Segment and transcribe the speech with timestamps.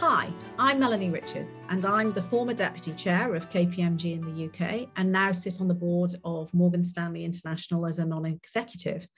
[0.00, 0.28] Hi,
[0.58, 5.10] I'm Melanie Richards, and I'm the former Deputy Chair of KPMG in the UK and
[5.10, 9.08] now sit on the board of Morgan Stanley International as a non executive.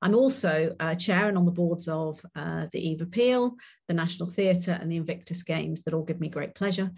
[0.00, 3.56] I'm also uh, Chair and on the boards of uh, the Eve Appeal,
[3.88, 6.92] the National Theatre, and the Invictus Games that all give me great pleasure.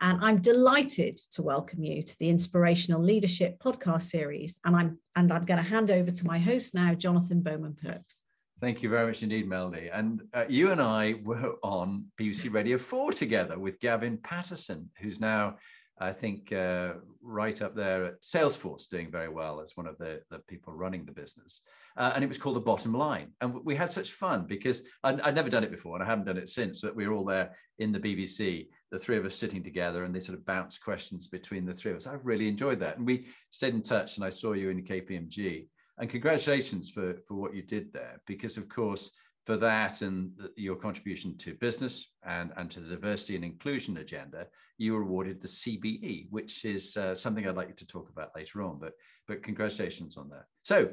[0.00, 4.58] And I'm delighted to welcome you to the Inspirational Leadership podcast series.
[4.64, 8.24] And I'm, and I'm going to hand over to my host now, Jonathan Bowman Perks.
[8.60, 9.88] Thank you very much indeed, Melanie.
[9.90, 15.18] And uh, you and I were on BBC Radio 4 together with Gavin Patterson, who's
[15.18, 15.56] now,
[15.98, 20.20] I think, uh, right up there at Salesforce, doing very well as one of the,
[20.30, 21.62] the people running the business.
[21.96, 23.30] Uh, and it was called The Bottom Line.
[23.40, 26.26] And we had such fun because I'd, I'd, never done it before and I haven't
[26.26, 29.36] done it since, but we were all there in the BBC, the three of us
[29.36, 32.06] sitting together, and they sort of bounced questions between the three of us.
[32.06, 32.98] I really enjoyed that.
[32.98, 35.64] And we stayed in touch, and I saw you in KPMG
[36.00, 39.10] and congratulations for for what you did there because of course
[39.46, 44.46] for that and your contribution to business and, and to the diversity and inclusion agenda,
[44.78, 48.36] you were awarded the CBE, which is uh, something I'd like you to talk about
[48.36, 48.78] later on.
[48.78, 48.92] But
[49.26, 50.44] but congratulations on that.
[50.62, 50.90] So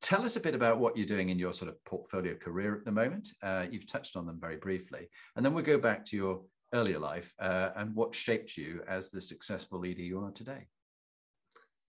[0.00, 2.84] tell us a bit about what you're doing in your sort of portfolio career at
[2.84, 3.28] the moment.
[3.42, 6.42] Uh, you've touched on them very briefly, and then we'll go back to your
[6.72, 10.68] earlier life uh, and what shaped you as the successful leader you are today.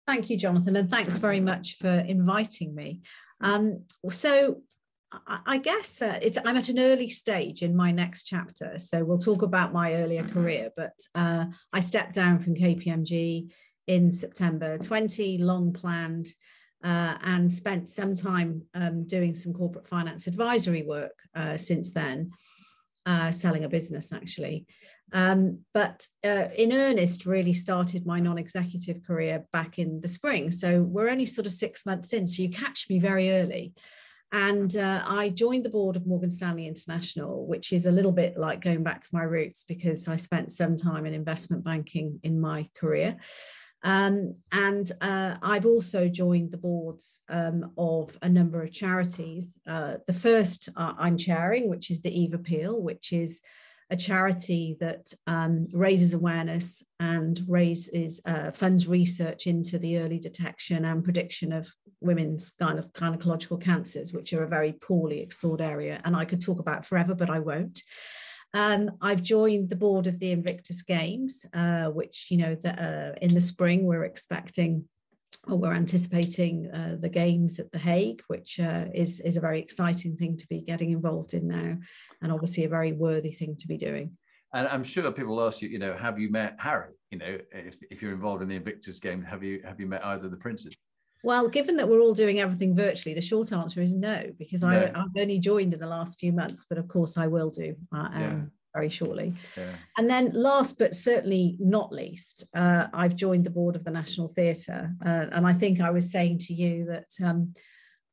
[0.07, 3.01] Thank you, Jonathan, and thanks very much for inviting me.
[3.41, 4.61] Um, so,
[5.27, 8.77] I guess uh, I'm at an early stage in my next chapter.
[8.77, 13.51] So we'll talk about my earlier career, but uh, I stepped down from KPMG
[13.87, 16.27] in September 20, long planned,
[16.83, 22.31] uh, and spent some time um, doing some corporate finance advisory work uh, since then,
[23.05, 24.65] uh, selling a business actually.
[25.13, 30.51] Um, but uh, in earnest, really started my non executive career back in the spring.
[30.51, 32.27] So we're only sort of six months in.
[32.27, 33.73] So you catch me very early.
[34.31, 38.37] And uh, I joined the board of Morgan Stanley International, which is a little bit
[38.37, 42.41] like going back to my roots because I spent some time in investment banking in
[42.41, 43.15] my career.
[43.83, 49.45] Um, and uh, I've also joined the boards um, of a number of charities.
[49.67, 53.41] Uh, the first uh, I'm chairing, which is the Eve Appeal, which is
[53.89, 60.85] a charity that um, raises awareness and raises uh, funds research into the early detection
[60.85, 66.01] and prediction of women's gyne- gynecological cancers, which are a very poorly explored area.
[66.03, 67.81] And I could talk about forever, but I won't.
[68.55, 73.13] Um, I've joined the board of the Invictus Games, uh, which you know that uh,
[73.21, 74.85] in the spring we're expecting
[75.47, 79.59] or we're anticipating uh, the games at The Hague, which uh, is, is a very
[79.59, 81.77] exciting thing to be getting involved in now,
[82.21, 84.17] and obviously a very worthy thing to be doing.
[84.53, 86.93] And I'm sure people ask you, you know, have you met Harry?
[87.11, 90.05] You know, if, if you're involved in the Invictus game, have you have you met
[90.05, 90.73] either of the princes?
[91.23, 94.69] Well, given that we're all doing everything virtually, the short answer is no, because no.
[94.69, 97.75] I, have only joined in the last few months, but of course I will do.
[97.93, 98.41] Uh, yeah.
[98.75, 99.33] Very shortly.
[99.57, 99.75] Yeah.
[99.97, 104.27] And then, last but certainly not least, uh, I've joined the board of the National
[104.27, 104.93] Theatre.
[105.03, 107.53] Uh, and I think I was saying to you that um,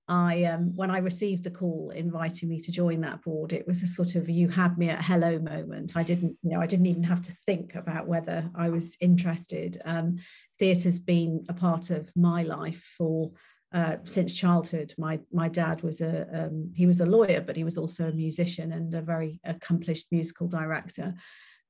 [0.09, 3.83] I, um, when I received the call inviting me to join that board, it was
[3.83, 5.97] a sort of you had me at hello moment.
[5.97, 9.81] I didn't, you know, I didn't even have to think about whether I was interested.
[9.85, 10.19] Um,
[10.59, 13.33] theatre's been a part of my life for
[13.73, 14.95] uh, since childhood.
[14.99, 18.13] My my dad was a um, he was a lawyer, but he was also a
[18.13, 21.15] musician and a very accomplished musical director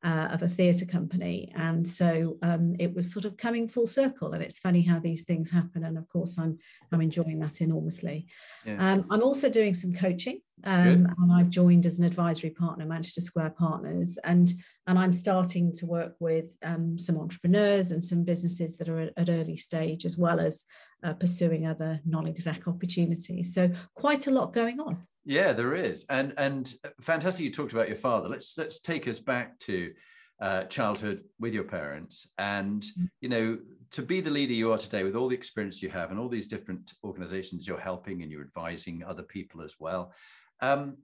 [0.05, 1.53] uh, of a theatre company.
[1.55, 4.33] And so um, it was sort of coming full circle.
[4.33, 5.85] And it's funny how these things happen.
[5.85, 6.59] And of course, I'm
[6.91, 8.27] I'm enjoying that enormously.
[8.67, 8.77] Yeah.
[8.79, 13.21] Um, I'm also doing some coaching, um, and I've joined as an advisory partner, Manchester
[13.21, 14.53] Square Partners, and
[14.87, 19.13] and I'm starting to work with um, some entrepreneurs and some businesses that are at,
[19.17, 20.65] at early stage, as well as
[21.03, 23.55] uh, pursuing other non-exec opportunities.
[23.55, 24.99] So quite a lot going on.
[25.25, 27.45] Yeah, there is, and and fantastic.
[27.45, 28.29] You talked about your father.
[28.29, 29.93] Let's let's take us back to
[30.41, 33.09] uh, childhood with your parents, and mm.
[33.21, 33.59] you know
[33.93, 36.29] to be the leader you are today with all the experience you have and all
[36.29, 40.15] these different organizations you're helping and you're advising other people as well.
[40.61, 40.97] Um,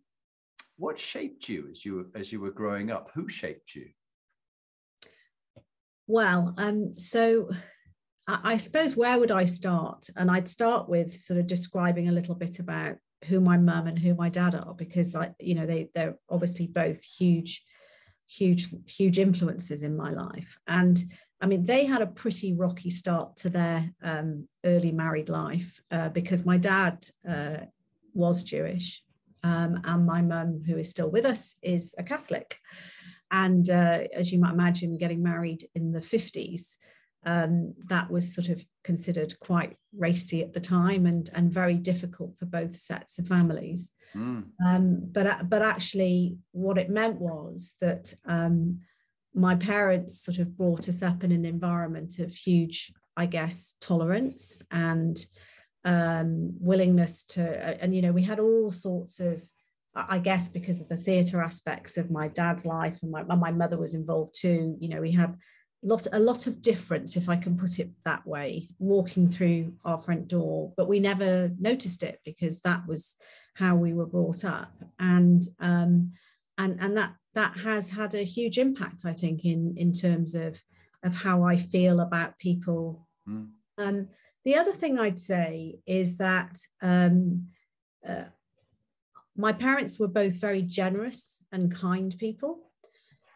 [0.78, 3.10] what shaped you as you as you were growing up?
[3.14, 3.88] Who shaped you?
[6.06, 7.50] Well, um, so
[8.28, 10.10] I suppose where would I start?
[10.14, 13.98] And I'd start with sort of describing a little bit about who my mum and
[13.98, 17.64] who my dad are because I, you know, they they're obviously both huge,
[18.26, 20.58] huge, huge influences in my life.
[20.66, 21.02] And
[21.40, 26.10] I mean, they had a pretty rocky start to their um, early married life uh,
[26.10, 27.58] because my dad uh,
[28.12, 29.02] was Jewish,
[29.42, 32.58] um, and my mum, who is still with us, is a Catholic.
[33.30, 36.74] And uh, as you might imagine, getting married in the 50s,
[37.24, 42.36] um, that was sort of considered quite racy at the time and, and very difficult
[42.38, 43.90] for both sets of families.
[44.14, 44.44] Mm.
[44.64, 48.80] Um, but, but actually, what it meant was that um,
[49.34, 54.62] my parents sort of brought us up in an environment of huge, I guess, tolerance
[54.70, 55.18] and
[55.84, 57.42] um, willingness to,
[57.82, 59.42] and you know, we had all sorts of,
[59.94, 63.76] I guess, because of the theatre aspects of my dad's life and my, my mother
[63.76, 64.76] was involved too.
[64.80, 65.36] You know, we had
[65.82, 69.98] lot a lot of difference, if I can put it that way, walking through our
[69.98, 73.16] front door, but we never noticed it because that was
[73.54, 76.12] how we were brought up, and um,
[76.56, 80.62] and and that that has had a huge impact, I think, in in terms of
[81.04, 83.06] of how I feel about people.
[83.28, 83.50] Mm.
[83.78, 84.08] Um,
[84.44, 87.48] the other thing I'd say is that um,
[88.06, 88.24] uh,
[89.36, 92.58] my parents were both very generous and kind people,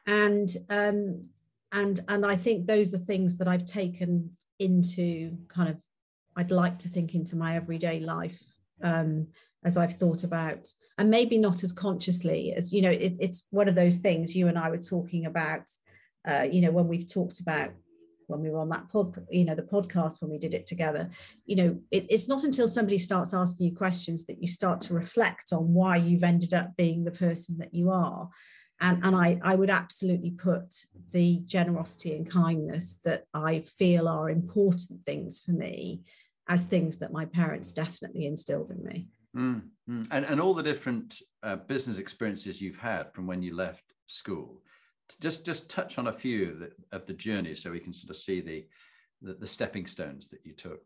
[0.06, 1.28] and um,
[1.72, 5.76] and and I think those are things that I've taken into kind of
[6.36, 8.40] I'd like to think into my everyday life
[8.82, 9.28] um,
[9.64, 12.90] as I've thought about, and maybe not as consciously as you know.
[12.90, 15.70] It, it's one of those things you and I were talking about.
[16.26, 17.70] Uh, you know, when we've talked about
[18.28, 21.10] when we were on that pod, you know, the podcast when we did it together,
[21.44, 24.94] you know, it, it's not until somebody starts asking you questions that you start to
[24.94, 28.28] reflect on why you've ended up being the person that you are.
[28.82, 34.28] And, and I, I would absolutely put the generosity and kindness that I feel are
[34.28, 36.02] important things for me
[36.48, 39.06] as things that my parents definitely instilled in me.
[39.36, 40.08] Mm, mm.
[40.10, 44.60] And, and all the different uh, business experiences you've had from when you left school
[45.20, 48.10] just just touch on a few of the, of the journey so we can sort
[48.10, 48.66] of see the,
[49.20, 50.80] the, the stepping stones that you took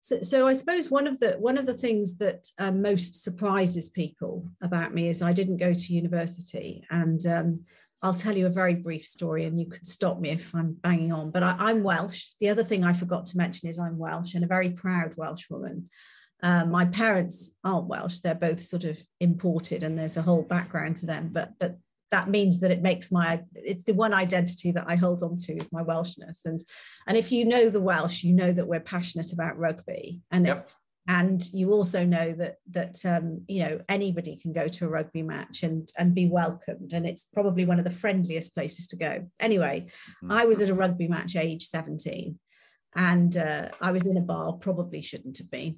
[0.00, 3.88] so, so I suppose one of the one of the things that um, most surprises
[3.88, 7.60] people about me is I didn't go to university, and um,
[8.00, 11.12] I'll tell you a very brief story, and you can stop me if I'm banging
[11.12, 11.30] on.
[11.30, 12.28] But I, am Welsh.
[12.38, 15.50] The other thing I forgot to mention is I'm Welsh and a very proud Welsh
[15.50, 15.90] woman.
[16.40, 20.98] Uh, my parents aren't Welsh; they're both sort of imported, and there's a whole background
[20.98, 21.30] to them.
[21.32, 21.76] But but
[22.10, 25.54] that means that it makes my it's the one identity that I hold on to
[25.54, 26.44] is my Welshness.
[26.44, 26.60] And
[27.06, 30.20] and if you know the Welsh you know that we're passionate about rugby.
[30.30, 30.66] And yep.
[30.68, 30.74] it,
[31.10, 35.22] and you also know that that um, you know anybody can go to a rugby
[35.22, 36.92] match and and be welcomed.
[36.92, 39.26] And it's probably one of the friendliest places to go.
[39.40, 39.86] Anyway
[40.22, 40.32] mm-hmm.
[40.32, 42.38] I was at a rugby match age 17
[42.96, 45.76] and uh, I was in a bar probably shouldn't have been.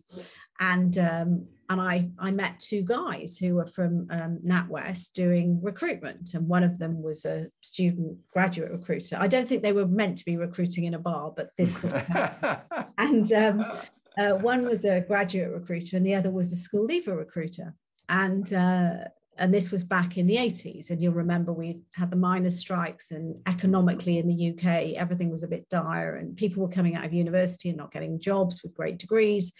[0.58, 6.34] And um, and I I met two guys who were from um, NatWest doing recruitment,
[6.34, 9.16] and one of them was a student graduate recruiter.
[9.18, 11.94] I don't think they were meant to be recruiting in a bar, but this sort
[11.94, 12.60] of
[12.98, 13.64] and um,
[14.18, 17.74] uh, one was a graduate recruiter, and the other was a school leaver recruiter,
[18.10, 18.52] and.
[18.52, 19.04] Uh,
[19.38, 23.10] and this was back in the 80s and you'll remember we had the miners strikes
[23.10, 24.64] and economically in the uk
[24.98, 28.20] everything was a bit dire and people were coming out of university and not getting
[28.20, 29.54] jobs with great degrees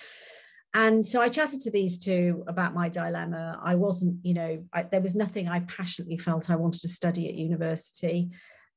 [0.73, 3.59] and so I chatted to these two about my dilemma.
[3.63, 7.29] I wasn't, you know, I, there was nothing I passionately felt I wanted to study
[7.29, 8.31] at university.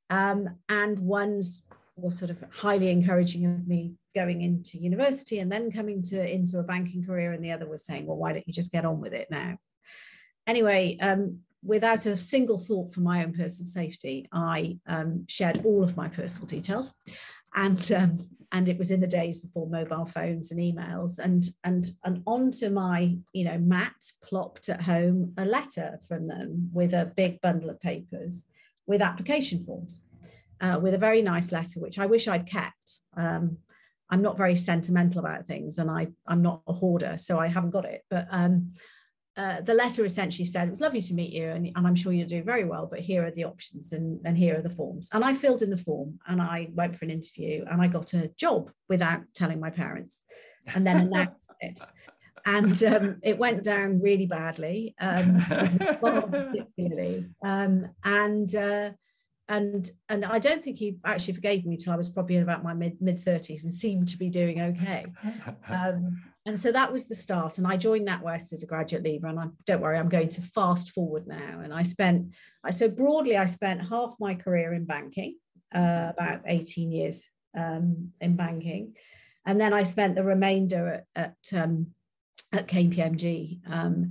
[0.10, 1.64] Um, and one's
[1.96, 6.60] was sort of highly encouraging of me going into university and then coming to into
[6.60, 9.00] a banking career, and the other was saying, "Well, why don't you just get on
[9.00, 9.58] with it now?"
[10.48, 15.84] Anyway, um, without a single thought for my own personal safety, I um, shared all
[15.84, 16.94] of my personal details
[17.56, 18.12] and um,
[18.54, 21.20] and it was in the days before mobile phones and emails.
[21.20, 26.70] And and and onto my you know mat plopped at home a letter from them
[26.72, 28.46] with a big bundle of papers
[28.86, 30.02] with application forms
[30.62, 33.00] uh, with a very nice letter which i wish i'd kept.
[33.16, 33.58] Um,
[34.10, 37.72] i'm not very sentimental about things and i i'm not a hoarder so i haven't
[37.72, 38.04] got it.
[38.10, 38.74] But um,
[39.36, 42.14] uh, the letter essentially said, It was lovely to meet you, and, and, I'm sure
[42.14, 45.10] you'll do very well, but here are the options and, and here are the forms.
[45.12, 48.14] And I filled in the form and I went for an interview and I got
[48.14, 50.24] a job without telling my parents
[50.74, 51.80] and then announced it.
[52.46, 55.44] And um, it went down really badly, um,
[56.00, 57.26] particularly.
[57.44, 58.92] Um, and uh,
[59.50, 62.64] and and I don't think he actually forgave me till I was probably in about
[62.64, 65.06] my mid mid thirties and seemed to be doing okay.
[65.70, 67.58] Um, and so that was the start.
[67.58, 69.28] And I joined NatWest as a graduate leaver.
[69.28, 71.62] And I don't worry, I'm going to fast forward now.
[71.64, 72.34] And I spent,
[72.64, 75.38] I so broadly, I spent half my career in banking,
[75.74, 78.96] uh, about 18 years um, in banking.
[79.46, 81.88] And then I spent the remainder at, at um,
[82.54, 83.60] at KPMG.
[83.70, 84.10] Um,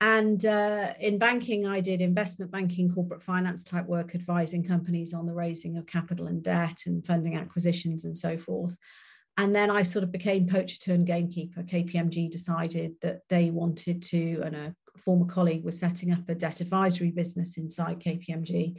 [0.00, 5.26] and uh, in banking, I did investment banking, corporate finance type work, advising companies on
[5.26, 8.78] the raising of capital and debt and funding acquisitions and so forth.
[9.36, 11.62] And then I sort of became poacher turned gamekeeper.
[11.62, 16.60] KPMG decided that they wanted to, and a former colleague was setting up a debt
[16.60, 18.78] advisory business inside KPMG.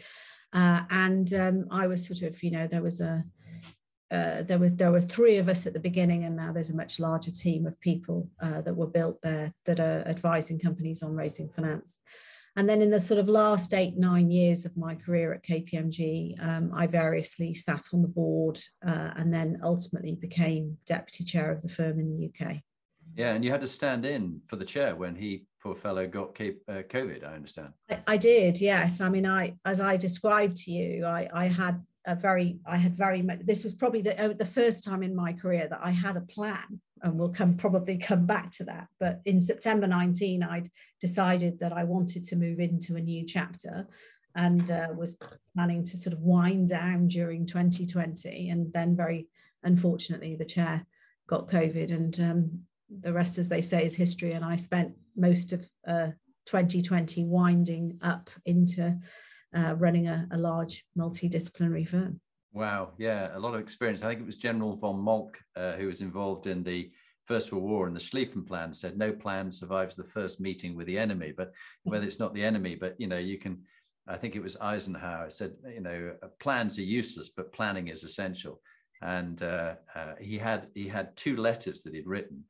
[0.54, 3.24] Uh, and um, I was sort of, you know, there was a,
[4.12, 6.76] uh, there were there were three of us at the beginning, and now there's a
[6.76, 11.16] much larger team of people uh, that were built there that are advising companies on
[11.16, 12.00] raising finance.
[12.58, 16.44] And then in the sort of last eight nine years of my career at KPMG,
[16.46, 21.62] um, I variously sat on the board uh, and then ultimately became deputy chair of
[21.62, 22.58] the firm in the UK.
[23.16, 26.30] Yeah, and you had to stand in for the chair when he, poor fellow, got
[26.40, 27.26] uh, COVID.
[27.26, 27.70] I understand.
[27.90, 29.02] I, I did, yes.
[29.02, 32.96] I mean, I as I described to you, I, I had a very i had
[32.98, 35.92] very much this was probably the, uh, the first time in my career that i
[35.92, 38.88] had a plan and we'll come probably come back to that.
[39.00, 43.88] But in september 19 i'd decided that i wanted to move into a new chapter
[44.36, 45.18] and uh, was
[45.54, 49.28] planning to sort of wind down during 2020 and then very
[49.64, 50.86] unfortunately the chair
[51.28, 52.62] got covid and um,
[53.00, 54.34] the rest as they say is history.
[54.34, 56.10] And i spent most of uh,
[56.46, 58.98] 2020 winding up into
[59.56, 62.20] uh, running a, a, large multidisciplinary firm.
[62.54, 64.04] Wow, yeah, a lot of experience.
[64.04, 66.92] I think it was General von Moltke uh, who was involved in the
[67.26, 70.88] First World War and the Schlieffen Plan said no plan survives the first meeting with
[70.88, 71.32] the enemy.
[71.36, 71.54] But
[71.84, 73.60] whether it's not the enemy, but you know, you can.
[74.08, 78.04] I think it was Eisenhower said, you know, uh, plans are useless, but planning is
[78.04, 78.60] essential.
[79.04, 82.44] And uh, uh, he had he had two letters that he'd written.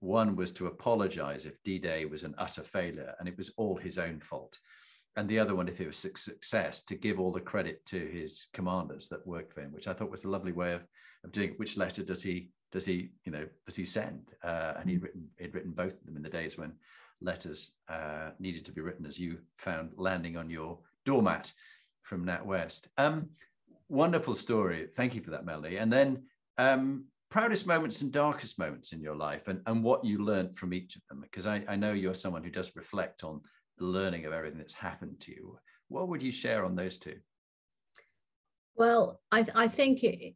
[0.00, 3.96] One was to apologize if D-Day was an utter failure, and it was all his
[3.96, 4.58] own fault
[5.16, 7.98] and the other one, if it was a success, to give all the credit to
[7.98, 10.82] his commanders that worked for him, which I thought was a lovely way of,
[11.24, 11.58] of doing it.
[11.58, 14.32] Which letter does he does he you know does he send?
[14.44, 15.04] Uh, and he'd mm.
[15.04, 16.72] written he'd written both of them in the days when
[17.22, 21.50] letters uh, needed to be written, as you found landing on your doormat
[22.02, 22.88] from NatWest.
[22.98, 23.30] Um,
[23.88, 24.88] wonderful story.
[24.94, 25.78] Thank you for that, Melody.
[25.78, 26.24] And then
[26.58, 30.74] um, proudest moments and darkest moments in your life, and and what you learned from
[30.74, 33.40] each of them, because I, I know you're someone who does reflect on
[33.78, 35.58] learning of everything that's happened to you.
[35.88, 37.16] What would you share on those two?
[38.74, 40.34] Well, I, I think it,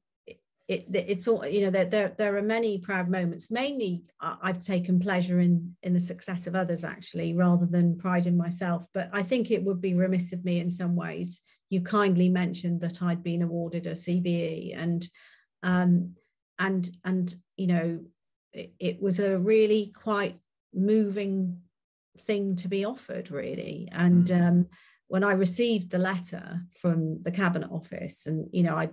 [0.70, 5.00] it, it's all you know there, there there are many proud moments mainly i've taken
[5.00, 9.20] pleasure in in the success of others actually rather than pride in myself but i
[9.20, 13.24] think it would be remiss of me in some ways you kindly mentioned that i'd
[13.24, 15.08] been awarded a cbe and
[15.64, 16.14] um
[16.60, 17.98] and and you know
[18.52, 20.38] it, it was a really quite
[20.72, 21.58] moving
[22.26, 24.48] thing to be offered really and mm.
[24.48, 24.66] um,
[25.08, 28.88] when i received the letter from the cabinet office and you know i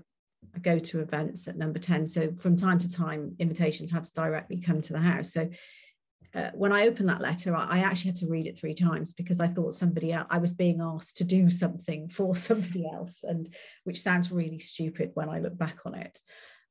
[0.55, 4.13] I go to events at number 10 so from time to time invitations had to
[4.13, 5.49] directly come to the house so
[6.35, 9.13] uh, when I opened that letter, I, I, actually had to read it three times
[9.13, 13.23] because I thought somebody else, I was being asked to do something for somebody else,
[13.23, 13.53] and
[13.85, 16.19] which sounds really stupid when I look back on it.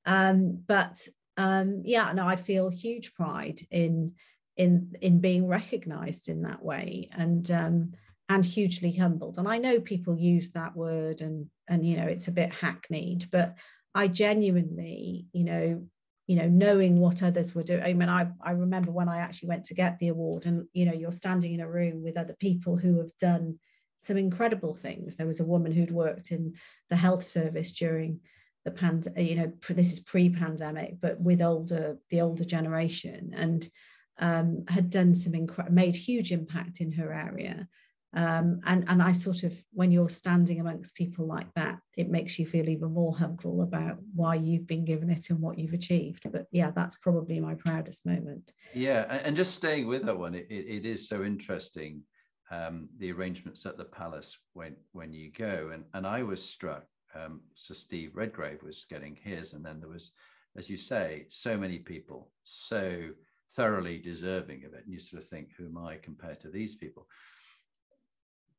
[0.05, 4.13] Um, but um, yeah, no, I feel huge pride in
[4.57, 7.93] in in being recognized in that way and um,
[8.29, 9.39] and hugely humbled.
[9.39, 13.31] And i know people use that word and and you know it's a bit hackneyed
[13.31, 13.57] but
[13.95, 15.83] i genuinely you know
[16.27, 19.49] you know knowing what others were doing i mean i i remember when i actually
[19.49, 22.37] went to get the award and you know you're standing in a room with other
[22.41, 23.59] people who have done
[23.99, 25.17] some incredible things.
[25.17, 26.55] There was a woman who'd worked in
[26.91, 28.21] the health service during
[28.65, 33.33] the pand you know this is pre-pandemic but with older the older generation.
[33.37, 33.69] And
[34.19, 37.69] um, had done some incre- made huge impact in her area.
[38.15, 42.39] Um, and and I sort of when you're standing amongst people like that, it makes
[42.39, 46.23] you feel even more humble about why you've been given it and what you've achieved.
[46.31, 48.53] But yeah, that's probably my proudest moment.
[48.73, 52.03] Yeah, and just staying with that one, it, it is so interesting
[52.51, 56.87] um, the arrangements at the palace when when you go, and and I was struck.
[57.15, 60.13] Um, so Steve Redgrave was getting his, and then there was,
[60.57, 63.11] as you say, so many people, so
[63.57, 64.85] thoroughly deserving of it.
[64.85, 67.09] And you sort of think, who am I compared to these people?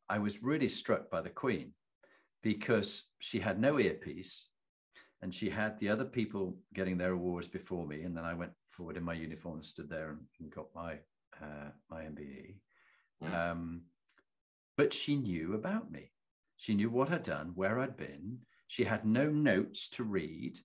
[0.10, 1.74] I was really struck by the Queen
[2.42, 4.48] because she had no earpiece
[5.22, 8.01] and she had the other people getting their awards before me.
[8.04, 10.94] And then I went forward in my uniform and stood there and, and got my,
[11.42, 12.56] uh, my MBE.
[13.34, 13.82] Um,
[14.77, 16.12] but she knew about me.
[16.58, 18.39] She knew what I'd done, where I'd been.
[18.68, 20.60] She had no notes to read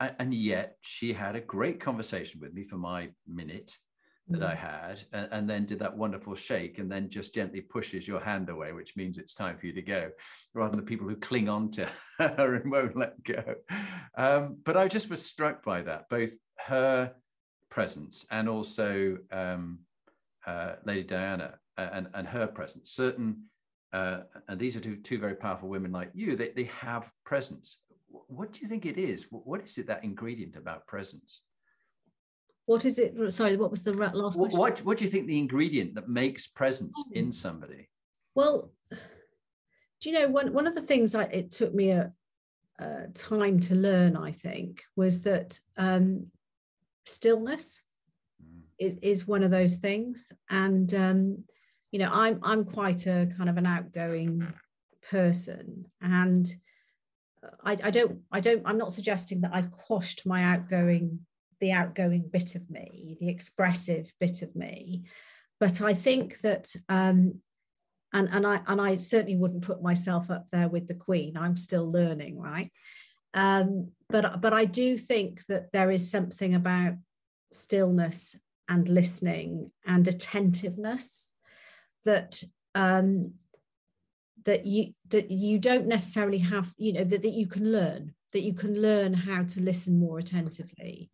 [0.00, 3.76] and yet she had a great conversation with me for my minute
[4.30, 4.50] that mm.
[4.50, 8.20] I had, and, and, then did that wonderful shake, and then just gently pushes your
[8.20, 10.10] hand away, which means it's time for you to go,
[10.54, 11.88] rather than the people who cling on to
[12.18, 13.42] her and won't let go.
[14.16, 16.30] Um, but I just was struck by that, both
[16.66, 17.12] her
[17.70, 19.80] presence and also um,
[20.46, 22.92] uh, Lady Diana and, and her presence.
[22.92, 23.44] Certain,
[23.92, 27.78] uh, and these are two, two very powerful women like you, they, they have presence.
[28.10, 29.26] What do you think it is?
[29.30, 31.40] What is it that ingredient about presence?
[32.66, 33.14] What is it?
[33.32, 36.46] Sorry, what was the last what, what, what, do you think the ingredient that makes
[36.46, 37.10] presence oh.
[37.12, 37.88] in somebody?
[38.34, 42.10] Well, do you know one, one of the things I, it took me a,
[42.78, 46.26] a time to learn, I think, was that um,
[47.06, 47.82] stillness
[48.42, 48.60] mm.
[48.78, 50.30] is, is, one of those things.
[50.50, 51.44] And um,
[51.90, 54.46] you know, I'm I'm quite a kind of an outgoing
[55.10, 56.54] person, and
[57.64, 61.20] I, I don't I don't I'm not suggesting that I've quashed my outgoing
[61.60, 65.04] the outgoing bit of me, the expressive bit of me,
[65.58, 67.40] but I think that um,
[68.12, 71.36] and and I and I certainly wouldn't put myself up there with the Queen.
[71.36, 72.70] I'm still learning, right?
[73.34, 76.94] Um, but but I do think that there is something about
[77.52, 78.36] stillness
[78.68, 81.30] and listening and attentiveness
[82.04, 82.42] that
[82.74, 83.32] um,
[84.48, 88.40] that you that you don't necessarily have you know that, that you can learn that
[88.40, 91.10] you can learn how to listen more attentively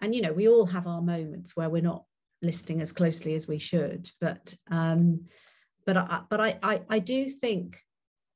[0.00, 2.04] and you know we all have our moments where we're not
[2.40, 5.20] listening as closely as we should but um,
[5.84, 7.78] but I, but I, I, I do think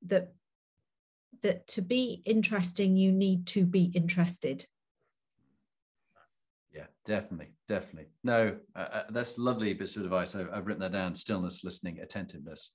[0.07, 0.33] that
[1.43, 4.67] that to be interesting, you need to be interested.
[6.73, 8.11] Yeah, definitely, definitely.
[8.25, 10.35] No, uh, uh, that's lovely bits of advice.
[10.35, 12.71] I've, I've written that down: stillness, listening, attentiveness,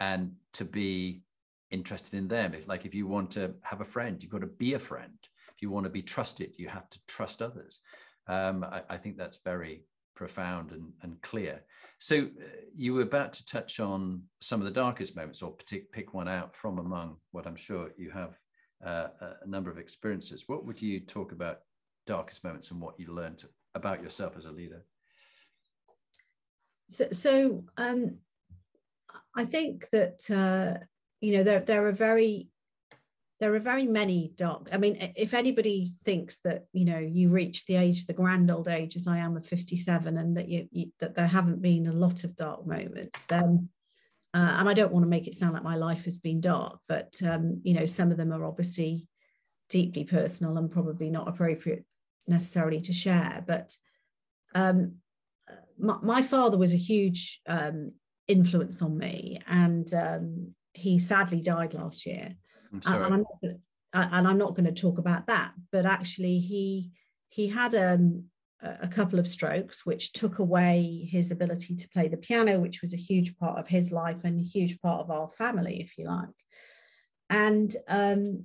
[0.00, 1.22] and to be
[1.70, 2.54] interested in them.
[2.54, 5.18] If like if you want to have a friend, you've got to be a friend.
[5.54, 7.78] If you want to be trusted, you have to trust others.
[8.26, 9.84] Um, I, I think that's very
[10.16, 11.62] profound and, and clear.
[11.98, 15.92] So uh, you were about to touch on some of the darkest moments, or pick,
[15.92, 18.38] pick one out from among what I'm sure you have
[18.84, 19.08] uh,
[19.42, 20.44] a number of experiences.
[20.46, 21.60] What would you talk about
[22.06, 24.84] darkest moments and what you learned about yourself as a leader?
[26.88, 28.18] So, so um,
[29.34, 30.84] I think that uh,
[31.20, 32.48] you know there there are very
[33.40, 37.64] there are very many dark i mean if anybody thinks that you know you reach
[37.64, 40.92] the age the grand old age as i am of 57 and that you, you
[40.98, 43.70] that there haven't been a lot of dark moments then
[44.34, 46.80] uh, and i don't want to make it sound like my life has been dark
[46.86, 49.08] but um, you know some of them are obviously
[49.70, 51.86] deeply personal and probably not appropriate
[52.26, 53.42] necessarily to share.
[53.46, 53.74] But
[54.54, 54.96] um,
[55.78, 57.92] my, my, father was a huge um,
[58.30, 62.36] influence on me and um, he sadly died last year
[62.72, 63.04] I'm sorry.
[63.04, 63.58] And I'm not gonna,
[63.92, 65.52] and I'm not going to talk about that.
[65.72, 66.90] But actually, he
[67.28, 68.24] he had um,
[68.62, 72.92] a couple of strokes, which took away his ability to play the piano, which was
[72.92, 76.06] a huge part of his life and a huge part of our family, if you
[76.06, 76.28] like.
[77.28, 78.44] And um,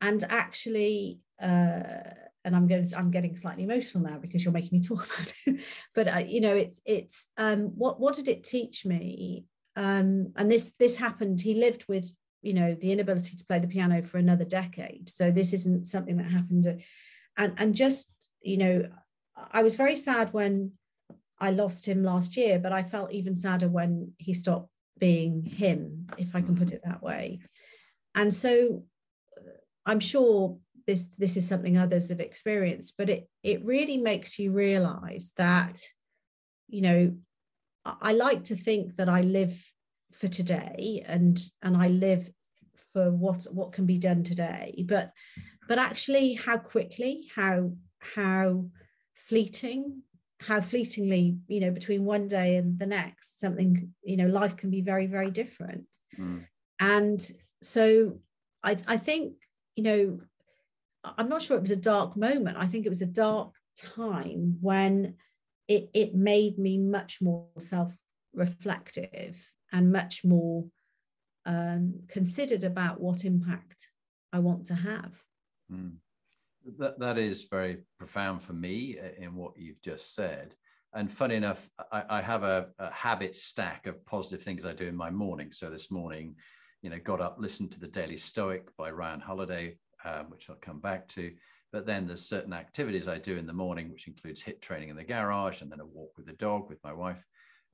[0.00, 2.10] and actually, uh,
[2.44, 5.32] and I'm going, to, I'm getting slightly emotional now because you're making me talk about
[5.46, 5.60] it.
[5.94, 9.44] but uh, you know, it's it's um, what what did it teach me?
[9.76, 11.40] Um, and this this happened.
[11.40, 12.10] He lived with
[12.42, 16.16] you know the inability to play the piano for another decade so this isn't something
[16.16, 16.82] that happened
[17.38, 18.10] and and just
[18.42, 18.88] you know
[19.52, 20.72] i was very sad when
[21.40, 26.06] i lost him last year but i felt even sadder when he stopped being him
[26.18, 27.38] if i can put it that way
[28.14, 28.84] and so
[29.38, 29.50] uh,
[29.86, 34.52] i'm sure this this is something others have experienced but it it really makes you
[34.52, 35.80] realize that
[36.68, 37.14] you know
[37.84, 39.60] i like to think that i live
[40.12, 42.30] for today and and I live
[42.92, 45.12] for what what can be done today but
[45.68, 48.66] but actually how quickly how how
[49.14, 50.02] fleeting
[50.40, 54.70] how fleetingly you know between one day and the next something you know life can
[54.70, 55.86] be very very different
[56.18, 56.44] mm.
[56.80, 57.30] and
[57.62, 58.18] so
[58.62, 59.34] I, I think
[59.76, 60.20] you know
[61.04, 64.56] i'm not sure it was a dark moment i think it was a dark time
[64.60, 65.14] when
[65.68, 70.64] it, it made me much more self-reflective and much more
[71.46, 73.88] um, considered about what impact
[74.32, 75.22] I want to have.
[75.72, 75.96] Mm.
[76.78, 80.54] That, that is very profound for me in what you've just said.
[80.94, 84.86] And funny enough, I, I have a, a, habit stack of positive things I do
[84.86, 85.50] in my morning.
[85.50, 86.36] So this morning,
[86.82, 90.56] you know, got up, listened to the Daily Stoic by Ryan Holiday, um, which I'll
[90.56, 91.32] come back to.
[91.72, 94.96] But then there's certain activities I do in the morning, which includes HIIT training in
[94.96, 97.24] the garage and then a walk with the dog with my wife.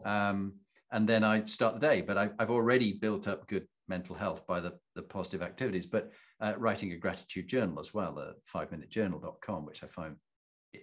[0.05, 0.55] Um,
[0.93, 2.01] and then I start the day.
[2.01, 6.13] But I, have already built up good mental health by the, the positive activities, but
[6.41, 10.17] uh, writing a gratitude journal as well, uh, five minute journal.com, which I find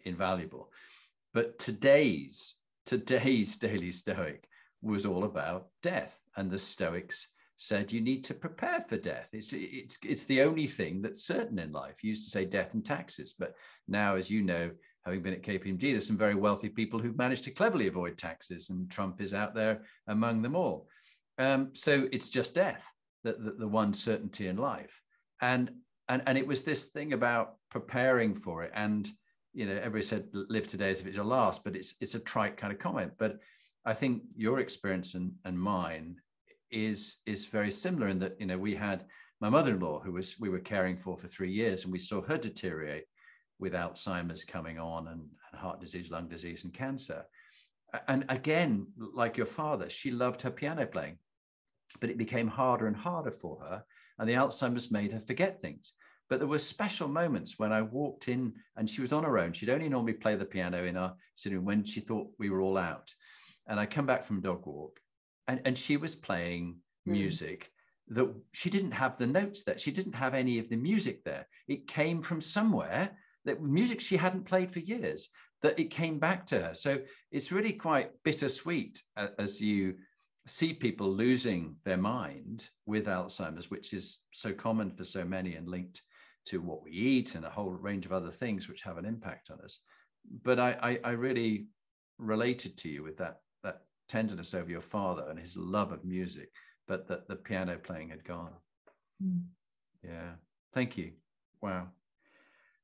[0.03, 0.71] invaluable.
[1.34, 2.55] But today's
[2.86, 4.47] today's daily stoic
[4.81, 9.29] was all about death, and the Stoics said you need to prepare for death.
[9.31, 12.03] It's it's it's the only thing that's certain in life.
[12.03, 13.55] You used to say death and taxes, but
[13.87, 14.71] now, as you know,
[15.05, 18.69] having been at KPMG, there's some very wealthy people who've managed to cleverly avoid taxes,
[18.69, 20.87] and Trump is out there among them all.
[21.37, 22.85] Um, so it's just death,
[23.23, 25.01] the, the, the one certainty in life.
[25.41, 25.71] And,
[26.07, 28.71] and, and it was this thing about preparing for it.
[28.73, 29.09] And,
[29.53, 32.19] you know, everybody said live today as if it's your last, but it's, it's a
[32.19, 33.13] trite kind of comment.
[33.17, 33.39] But
[33.85, 36.17] I think your experience and, and mine
[36.71, 39.06] is, is very similar in that, you know, we had
[39.41, 42.38] my mother-in-law who was we were caring for for three years and we saw her
[42.38, 43.06] deteriorate
[43.60, 47.25] with alzheimer's coming on and, and, heart disease lung disease and cancer.
[48.08, 51.17] And again like your father she loved her piano playing
[52.01, 53.84] but it became harder and harder for her
[54.19, 55.93] and the alzheimer's made her forget things.
[56.30, 59.54] But there were special moments when i walked in and she was on her own.
[59.54, 62.62] She'd only normally play the piano in our sitting room when she thought we were
[62.62, 63.13] all out.
[63.67, 64.99] And i come back from dog walk
[65.47, 66.77] and, and she was playing
[67.08, 67.12] mm.
[67.12, 67.71] music
[68.10, 69.77] that she didn't have the notes there.
[69.77, 71.47] She didn't have any of the music there.
[71.67, 75.29] It came from somewhere that music she hadn't played for years,
[75.62, 76.73] that it came back to her.
[76.73, 76.99] So
[77.31, 79.01] it's really quite bittersweet
[79.39, 79.95] as you
[80.47, 85.67] see people losing their mind with Alzheimer's, which is so common for so many and
[85.67, 86.01] linked
[86.47, 89.49] to what we eat and a whole range of other things which have an impact
[89.49, 89.79] on us.
[90.43, 91.67] But I, I, I really
[92.19, 93.39] related to you with that
[94.07, 96.49] tenderness over your father and his love of music
[96.87, 98.51] but that the piano playing had gone.
[99.23, 99.43] Mm.
[100.03, 100.33] Yeah.
[100.73, 101.13] Thank you.
[101.61, 101.87] Wow.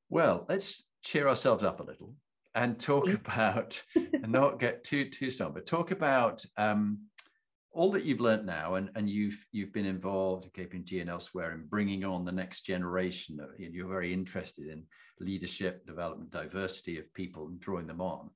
[0.10, 2.16] Well, let's cheer ourselves up a little
[2.56, 5.62] and talk about and not get too too somber.
[5.62, 7.00] Talk about um,
[7.74, 11.54] all that you've learned now, and and you've you've been involved at KPMG and elsewhere
[11.54, 13.40] in bringing on the next generation.
[13.40, 14.84] Of, you're very interested in
[15.20, 18.30] leadership, development, diversity of people, and drawing them on.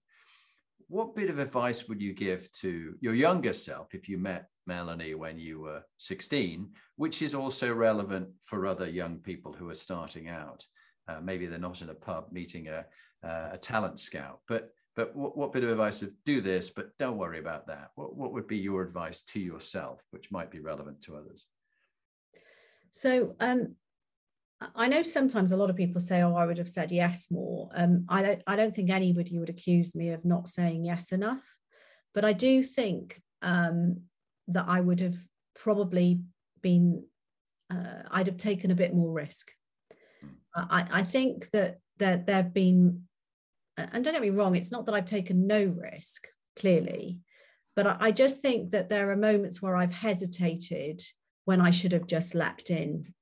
[0.88, 5.16] What bit of advice would you give to your younger self if you met Melanie,
[5.16, 10.28] when you were 16, which is also relevant for other young people who are starting
[10.28, 10.66] out.
[11.08, 12.86] Uh, maybe they're not in a pub meeting a,
[13.24, 16.98] uh, a talent scout, but but what, what, bit of advice of do this, but
[16.98, 17.92] don't worry about that?
[17.96, 21.46] What, what would be your advice to yourself, which might be relevant to others?
[22.92, 23.76] So um,
[24.62, 27.70] I know sometimes a lot of people say, "Oh, I would have said yes more."
[27.76, 28.42] Um, I don't.
[28.48, 31.44] I don't think anybody would accuse me of not saying yes enough,
[32.14, 34.02] but I do think um,
[34.48, 35.18] that I would have
[35.56, 36.22] probably
[36.62, 37.04] been,
[37.70, 39.52] uh, I'd have taken a bit more risk.
[40.56, 43.04] I, I think that that there have been,
[43.78, 47.20] and don't get me wrong, it's not that I've taken no risk, clearly,
[47.76, 51.02] but I, I just think that there are moments where I've hesitated
[51.44, 53.14] when I should have just leapt in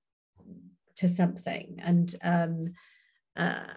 [0.98, 1.80] to something.
[1.84, 2.74] And um,
[3.36, 3.74] uh,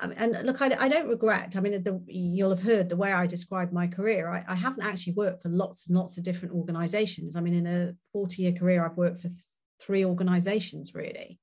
[0.00, 1.54] and look, I, I, don't regret.
[1.56, 4.28] I mean, the, you'll have heard the way I describe my career.
[4.28, 7.34] I, I, haven't actually worked for lots and lots of different organizations.
[7.34, 9.46] I mean, in a 40 year career, I've worked for th-
[9.80, 11.40] three organizations really,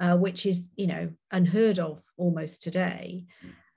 [0.00, 3.26] uh, which is, you know, unheard of almost today.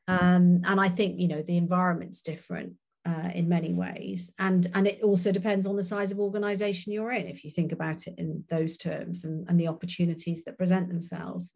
[0.07, 2.73] Um, and I think, you know, the environment's different
[3.05, 4.33] uh, in many ways.
[4.39, 7.71] And, and it also depends on the size of organization you're in, if you think
[7.71, 11.51] about it in those terms and, and the opportunities that present themselves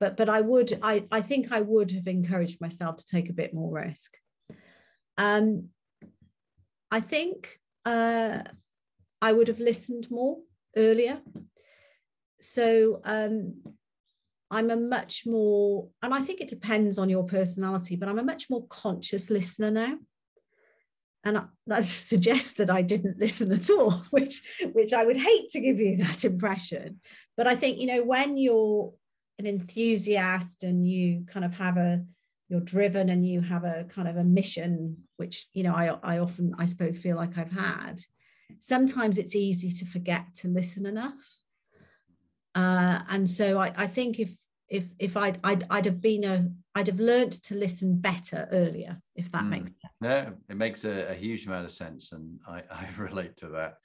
[0.00, 3.34] but but I would I I think I would have encouraged myself to take a
[3.34, 4.16] bit more risk.
[5.18, 5.68] Um,
[6.90, 8.42] I think uh,
[9.20, 10.38] I would have listened more
[10.76, 11.20] earlier.
[12.40, 13.62] So um,
[14.50, 18.24] I'm a much more, and I think it depends on your personality, but I'm a
[18.24, 19.98] much more conscious listener now.
[21.24, 25.60] And that suggests that I didn't listen at all, which which I would hate to
[25.60, 27.00] give you that impression.
[27.36, 28.92] But I think you know when you're
[29.38, 32.04] an enthusiast and you kind of have a
[32.48, 36.18] you're driven and you have a kind of a mission which you know I, I
[36.18, 38.02] often i suppose feel like i've had
[38.58, 41.40] sometimes it's easy to forget to listen enough
[42.54, 44.34] uh, and so I, I think if
[44.70, 49.00] if if I'd, I'd I'd have been a I'd have learned to listen better earlier
[49.16, 49.50] if that mm.
[49.50, 49.94] makes sense.
[50.00, 53.78] No, it makes a, a, huge amount of sense, and I, I relate to that.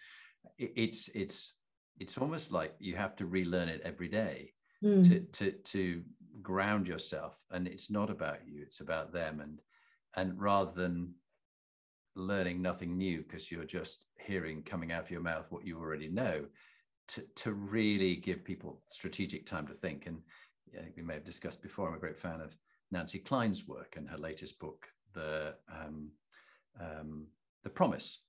[0.58, 1.56] It, it's it's
[2.00, 4.52] it's almost like you have to relearn it every day
[4.84, 5.08] mm.
[5.08, 6.04] to, to to
[6.42, 9.62] ground yourself and it's not about you it's about them and
[10.18, 11.14] and rather than
[12.16, 16.10] learning nothing new because you're just hearing coming out of your mouth what you already
[16.10, 16.46] know
[17.08, 20.20] to, to really give people strategic time to think and
[20.74, 22.56] yeah, we may have discussed before i'm a great fan of
[22.92, 26.10] nancy Kline's work and her latest book the um,
[26.80, 27.28] um,
[27.64, 28.22] the promise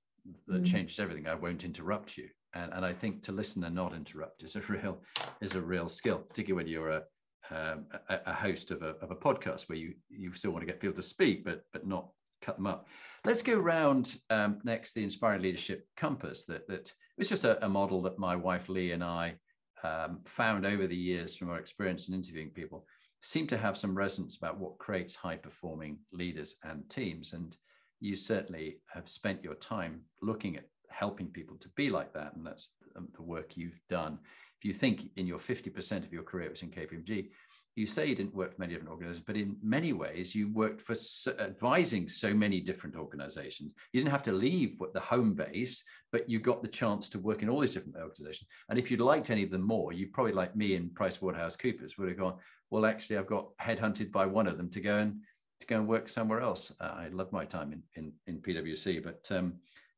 [0.46, 0.66] that mm.
[0.66, 4.42] changes everything i won't interrupt you and, and I think to listen and not interrupt
[4.42, 4.98] is a real
[5.40, 7.02] is a real skill, particularly when you're a
[7.48, 10.66] um, a, a, host of a, of a podcast where you you still want to
[10.66, 12.08] get people to speak, but but not
[12.42, 12.86] cut them up.
[13.24, 16.44] Let's go around um, next the Inspiring Leadership Compass.
[16.46, 19.36] That that was just a, a, model that my wife Lee and I
[19.84, 22.86] um, found over the years from our experience in interviewing people.
[23.22, 27.32] seem to have some resonance about what creates high performing leaders and teams.
[27.32, 27.56] And
[28.00, 32.36] you certainly have spent your time looking at helping people to be like that.
[32.36, 34.18] And that's the work you've done.
[34.58, 37.30] If you think in your 50% of your career was in KPMG,
[37.76, 40.80] you say you didn't work for many different organizations, but in many ways you worked
[40.80, 40.96] for
[41.38, 43.72] advising so many different organizations.
[43.92, 47.42] You didn't have to leave the home base, but you got the chance to work
[47.42, 48.48] in all these different organizations.
[48.68, 52.08] And if you'd liked any of them more, you probably like me in PricewaterhouseCoopers would
[52.08, 52.36] have gone,
[52.70, 55.20] well, actually, I've got headhunted by one of them to go and
[55.60, 56.72] to go and work somewhere else.
[56.80, 59.54] Uh, I love my time in in, in PwC, but um,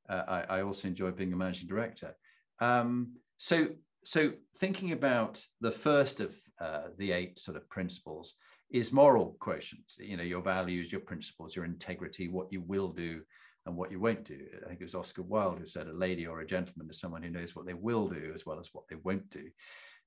[0.08, 2.14] uh, I, I, also enjoy being a managing director.
[2.60, 3.68] Um, so
[4.04, 8.34] so thinking about the first of uh, the eight sort of principles
[8.70, 9.84] is moral quotient.
[9.98, 13.22] You know, your values, your principles, your integrity, what you will do
[13.68, 14.40] and what you won't do.
[14.64, 17.22] I think it was Oscar Wilde who said a lady or a gentleman is someone
[17.22, 19.44] who knows what they will do as well as what they won't do.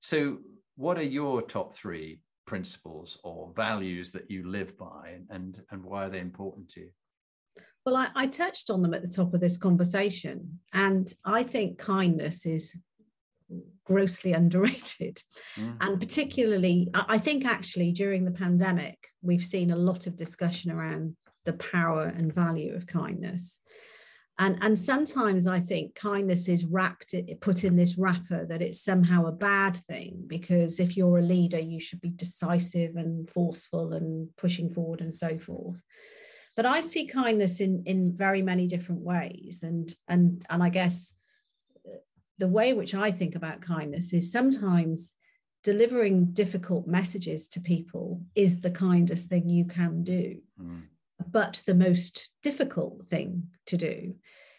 [0.00, 0.38] So,
[0.76, 6.06] what are your top three principles or values that you live by, and and why
[6.06, 6.90] are they important to you?
[7.86, 11.78] Well, I, I touched on them at the top of this conversation, and I think
[11.78, 12.76] kindness is
[13.84, 15.22] grossly underrated.
[15.56, 15.76] Mm.
[15.80, 21.16] And particularly, I think actually during the pandemic, we've seen a lot of discussion around
[21.44, 23.60] the power and value of kindness.
[24.38, 29.26] And, and sometimes I think kindness is wrapped, put in this wrapper that it's somehow
[29.26, 34.28] a bad thing because if you're a leader, you should be decisive and forceful and
[34.36, 35.82] pushing forward and so forth.
[36.56, 39.60] But I see kindness in, in very many different ways.
[39.62, 41.12] And, and, and I guess
[42.38, 45.14] the way which I think about kindness is sometimes
[45.62, 50.82] delivering difficult messages to people is the kindest thing you can do, mm.
[51.30, 54.14] But the most difficult thing to do.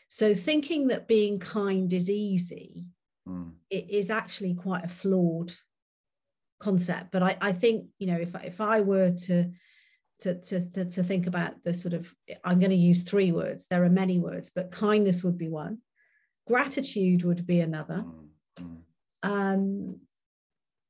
[0.10, 2.88] So thinking that being kind is easy
[3.28, 3.52] mm.
[3.70, 5.52] it is actually quite a flawed
[6.60, 7.12] concept.
[7.12, 9.52] But I, I think, you know, if, if I were to
[10.20, 12.14] to, to, to, think about the sort of,
[12.46, 13.68] I'm going to use three words.
[13.68, 15.80] There are many words, but kindness would be one
[16.48, 18.04] gratitude would be another
[18.60, 18.78] mm,
[19.24, 20.00] um,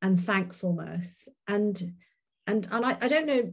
[0.01, 1.93] and thankfulness and
[2.47, 3.51] and and I, I don't know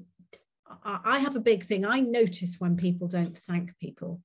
[0.85, 4.23] I, have a big thing i notice when people don't thank people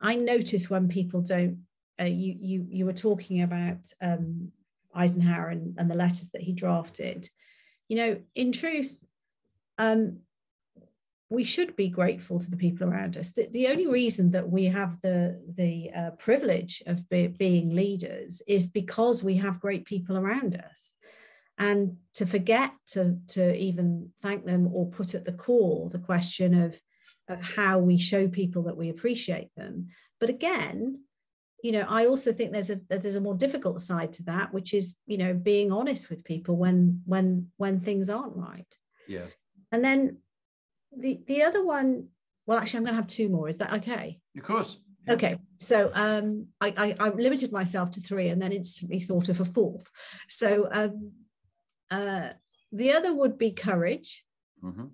[0.00, 1.60] i notice when people don't
[2.00, 4.52] uh, you you you were talking about um,
[4.94, 7.28] eisenhower and, and the letters that he drafted
[7.88, 9.02] you know in truth
[9.78, 10.20] um,
[11.30, 13.30] we should be grateful to the people around us.
[13.30, 18.42] The, the only reason that we have the, the uh, privilege of be, being leaders
[18.48, 20.96] is because we have great people around us.
[21.60, 26.60] And to forget to, to even thank them or put at the core the question
[26.60, 26.80] of,
[27.28, 29.88] of how we show people that we appreciate them.
[30.18, 31.02] But again,
[31.62, 34.72] you know, I also think there's a there's a more difficult side to that, which
[34.72, 38.74] is, you know, being honest with people when when when things aren't right.
[39.06, 39.26] Yeah.
[39.70, 40.16] And then
[40.96, 42.08] the the other one
[42.46, 45.14] well actually i'm going to have two more is that okay of course yeah.
[45.14, 49.40] okay so um I, I, I limited myself to three and then instantly thought of
[49.40, 49.90] a fourth
[50.28, 51.12] so um
[51.90, 52.28] uh
[52.72, 54.24] the other would be courage
[54.62, 54.86] mm-hmm.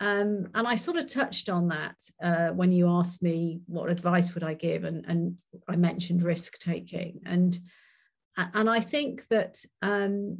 [0.00, 4.34] um and i sort of touched on that uh when you asked me what advice
[4.34, 5.36] would i give and and
[5.68, 7.58] i mentioned risk taking and
[8.36, 10.38] and i think that um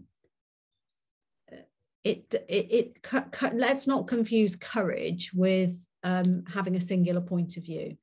[2.05, 7.97] it it, it let's not confuse courage with um, having a singular point of view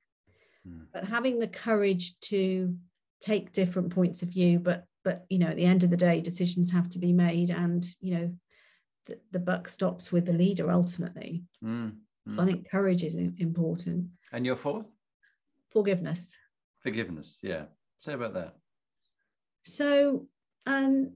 [0.67, 0.85] mm.
[0.91, 2.75] but having the courage to
[3.21, 6.21] take different points of view but but you know at the end of the day
[6.21, 8.33] decisions have to be made and you know
[9.07, 11.91] the, the buck stops with the leader ultimately mm.
[12.27, 12.35] Mm.
[12.35, 14.91] so i think courage is important and your fourth
[15.69, 16.35] forgiveness
[16.81, 17.63] forgiveness yeah
[17.97, 18.55] say about that
[19.63, 20.27] so
[20.65, 21.11] um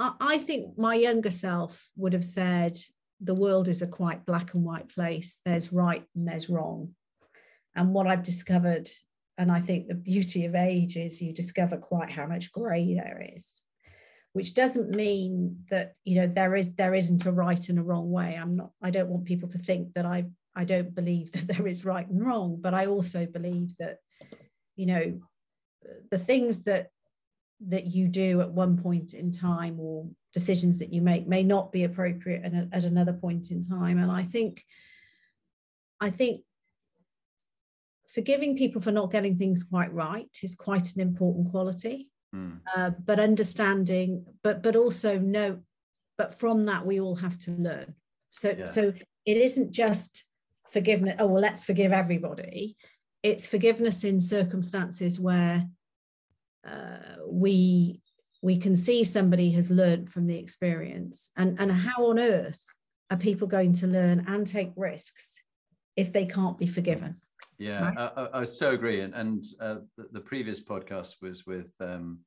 [0.00, 2.78] I think my younger self would have said
[3.20, 5.38] the world is a quite black and white place.
[5.44, 6.94] There's right and there's wrong.
[7.74, 8.88] And what I've discovered,
[9.38, 13.24] and I think the beauty of age is you discover quite how much grey there
[13.36, 13.60] is,
[14.32, 18.10] which doesn't mean that you know there is there isn't a right and a wrong
[18.10, 18.36] way.
[18.38, 18.72] I'm not.
[18.82, 22.06] I don't want people to think that I I don't believe that there is right
[22.06, 23.98] and wrong, but I also believe that
[24.76, 25.20] you know
[26.10, 26.90] the things that
[27.68, 31.72] that you do at one point in time or decisions that you make may not
[31.72, 34.64] be appropriate at, at another point in time and i think
[36.00, 36.42] i think
[38.18, 42.08] forgiving people for not getting things quite right is quite an important quality.
[42.34, 42.60] Mm.
[42.76, 45.60] uh, but understanding but but also no
[46.18, 47.94] but from that we all have to learn.
[48.32, 48.66] So yeah.
[48.66, 48.92] so
[49.24, 50.24] it isn't just
[50.72, 52.76] forgiveness oh well let's forgive everybody.
[53.22, 55.64] It's forgiveness in circumstances where
[56.66, 58.02] uh, we
[58.42, 61.30] we can see somebody has learned from the experience.
[61.36, 62.64] And and how on earth
[63.10, 65.44] are people going to learn and take risks
[65.96, 67.14] if they can't be forgiven
[67.58, 68.12] yeah right?
[68.16, 72.20] I, I, so agree and, and uh, the, the, previous podcast was with um,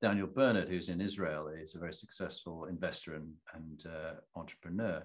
[0.00, 1.50] daniel bernard who's in israel.
[1.58, 5.02] He's a very successful investor and, and uh, entrepreneur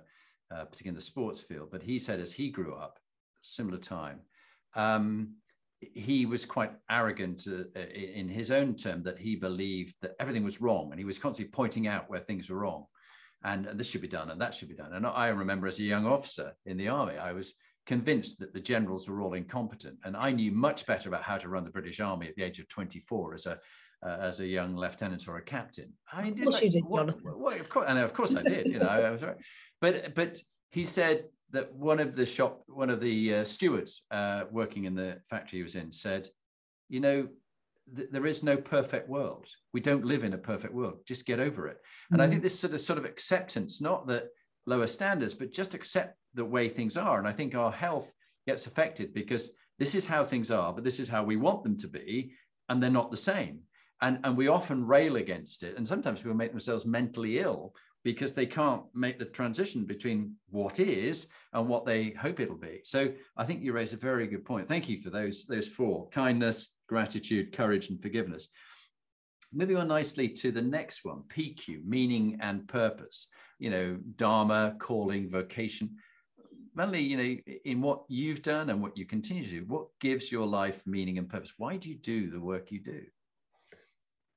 [0.52, 1.70] uh, particularly in the sports field.
[1.72, 3.00] But he said as he grew up
[3.42, 4.20] similar time
[4.76, 5.36] um,
[5.80, 10.60] he was quite arrogant uh, in his own term that he believed that everything was
[10.60, 12.86] wrong and he was constantly pointing out where things were wrong
[13.44, 14.94] and, and this should be done and that should be done.
[14.94, 17.54] And i remember as a young officer in the army i was
[17.88, 21.50] convinced that the generals were all incompetent and i knew much better about how to
[21.50, 23.58] run the british army at the age of 24 as a
[24.06, 26.86] uh, as a young lieutenant or a captain i mean of course like, you did
[26.86, 27.22] what, Jonathan.
[27.24, 29.38] What, of course and of course i did you know I was right.
[29.82, 30.38] but but
[30.70, 34.96] he said that one of the shop, one of the uh, stewards uh, working in
[34.96, 36.30] the factory he was in said,
[36.90, 37.28] you know,
[37.96, 39.48] th- there is no perfect world.
[39.74, 41.00] We don't live in a perfect world.
[41.08, 41.78] Just get over it.
[41.78, 42.14] Mm-hmm.
[42.16, 42.44] And I think mm.
[42.44, 44.28] this sort of sort of acceptance, not that
[44.66, 47.20] lower standards, but just accept the way things are.
[47.20, 48.14] And I think our health
[48.46, 51.78] gets affected because this is how things are, but this is how we want them
[51.80, 52.32] to be,
[52.70, 53.60] and they're not the same.
[54.02, 55.76] And, and we often rail against it.
[55.76, 57.74] And sometimes people make themselves mentally ill
[58.04, 62.80] because they can't make the transition between what is and what they hope it'll be.
[62.84, 64.68] So I think you raise a very good point.
[64.68, 68.50] Thank you for those, those four kindness, gratitude, courage, and forgiveness.
[69.52, 73.28] Moving on nicely to the next one, PQ, meaning and purpose.
[73.60, 75.96] You know, Dharma, calling, vocation.
[76.78, 80.32] Melanie, you know, in what you've done and what you continue to do, what gives
[80.32, 81.54] your life meaning and purpose?
[81.58, 83.02] Why do you do the work you do?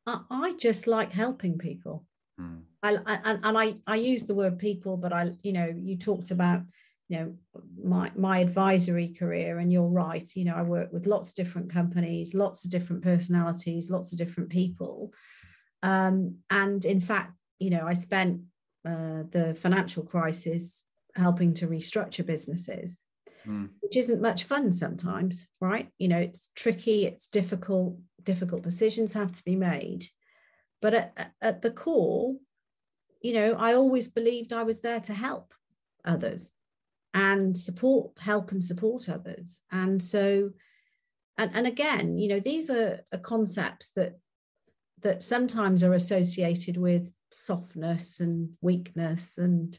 [0.07, 2.07] I just like helping people.
[2.41, 2.63] Mm.
[2.83, 6.31] I, and, and I, I use the word people, but I, you know, you talked
[6.31, 6.63] about,
[7.11, 7.35] you know,
[7.85, 10.27] my, my advisory career and you're right.
[10.35, 14.19] You know, I work with lots of different companies, lots of different personalities, lots of
[14.19, 15.13] different people.
[15.83, 18.41] Um, and in fact, you know, I spent
[18.89, 20.83] uh, the financial crisis
[21.21, 23.03] helping to restructure businesses,
[23.47, 23.69] mm.
[23.81, 25.89] which isn't much fun sometimes, right?
[25.99, 30.07] You know, it's tricky, it's difficult, difficult decisions have to be made.
[30.83, 32.37] But at, at the core,
[33.23, 35.53] you know, I always believed I was there to help
[36.05, 36.53] others
[37.13, 39.61] and support, help and support others.
[39.71, 40.51] And so,
[41.37, 44.19] and, and again, you know, these are, are concepts that
[45.03, 49.79] that sometimes are associated with softness and weakness and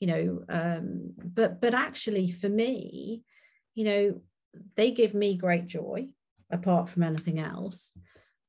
[0.00, 3.22] you know um, but but actually for me
[3.74, 4.20] you know
[4.76, 6.08] they give me great joy
[6.50, 7.92] apart from anything else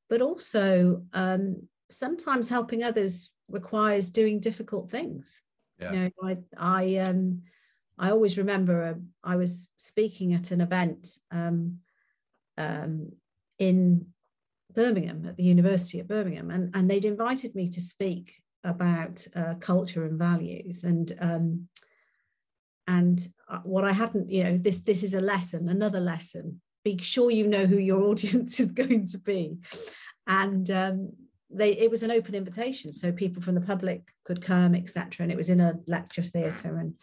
[0.10, 5.42] but also um, sometimes helping others requires doing difficult things.
[5.80, 5.92] Yeah.
[5.92, 7.44] You know, I I um
[7.98, 11.80] I always remember uh, I was speaking at an event um,
[12.58, 13.12] um,
[13.58, 14.08] in
[14.74, 19.56] Birmingham at the University of Birmingham, and and they'd invited me to speak about uh,
[19.60, 20.84] culture and values.
[20.84, 21.68] And um,
[22.88, 26.62] and uh, what I hadn't, you know, this this is a lesson, another lesson.
[26.84, 29.58] Be sure you know who your audience is going to be,
[30.28, 31.12] and um,
[31.50, 35.32] they it was an open invitation so people from the public could come etc and
[35.32, 36.78] it was in a lecture theatre.
[36.78, 36.94] And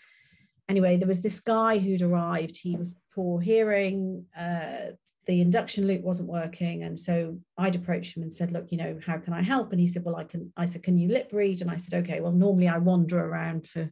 [0.69, 2.57] anyway there was this guy who'd arrived.
[2.57, 4.93] He was poor hearing uh,
[5.27, 8.99] the induction loop wasn't working and so i'd approached him and said look you know
[9.05, 11.31] how can i help and he said well i can i said can you lip
[11.33, 13.91] read and i said okay well normally i wander around for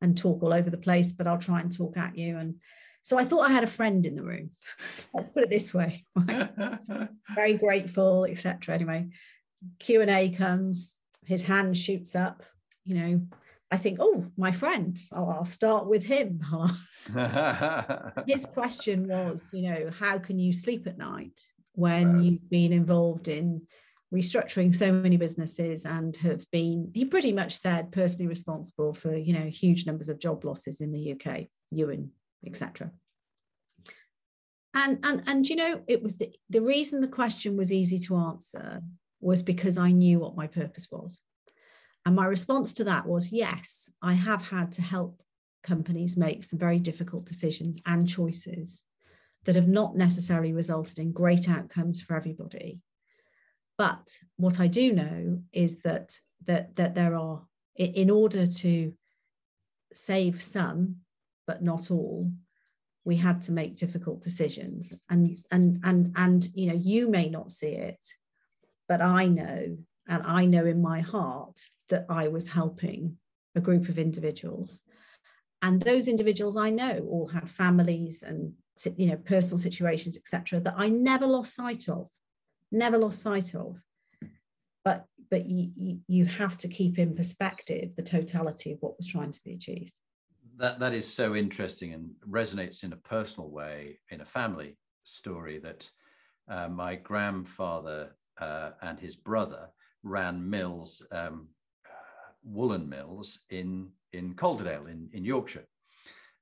[0.00, 2.56] and talk all over the place but i'll try and talk at you and
[3.06, 4.48] so I thought I had a friend in the room.
[5.12, 6.06] Let's put it this way.
[7.34, 8.74] Very grateful, etc.
[8.74, 9.10] Anyway,
[9.78, 12.42] q&a comes his hand shoots up
[12.84, 13.20] you know
[13.70, 16.40] i think oh my friend i'll, I'll start with him.
[18.26, 21.40] His question was you know how can you sleep at night
[21.74, 23.62] when you've been involved in
[24.14, 29.32] restructuring so many businesses and have been he pretty much said personally responsible for you
[29.32, 32.10] know huge numbers of job losses in the uk Ewan,
[32.46, 32.90] etc
[34.74, 38.16] and and and you know it was the, the reason the question was easy to
[38.16, 38.82] answer
[39.24, 41.20] was because I knew what my purpose was.
[42.06, 45.22] And my response to that was yes, I have had to help
[45.62, 48.84] companies make some very difficult decisions and choices
[49.44, 52.80] that have not necessarily resulted in great outcomes for everybody.
[53.78, 57.42] But what I do know is that that that there are
[57.76, 58.92] in order to
[59.92, 60.96] save some
[61.46, 62.30] but not all
[63.04, 67.50] we had to make difficult decisions and and and and you know you may not
[67.50, 68.04] see it
[68.88, 69.76] but I know,
[70.08, 73.18] and I know in my heart that I was helping
[73.54, 74.82] a group of individuals.
[75.62, 78.52] And those individuals I know all had families and
[78.96, 82.10] you know personal situations, etc., that I never lost sight of,
[82.70, 83.78] never lost sight of.
[84.84, 89.32] But but you, you have to keep in perspective the totality of what was trying
[89.32, 89.92] to be achieved.
[90.56, 95.58] That that is so interesting and resonates in a personal way in a family story
[95.60, 95.90] that
[96.48, 99.68] uh, my grandfather uh, and his brother
[100.04, 101.48] ran mills, um,
[102.44, 105.66] woolen mills in in Calderdale in, in Yorkshire.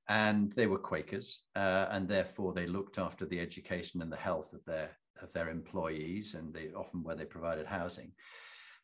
[0.09, 4.53] And they were Quakers, uh, and therefore they looked after the education and the health
[4.53, 4.91] of their
[5.21, 8.11] of their employees, and they often where they provided housing.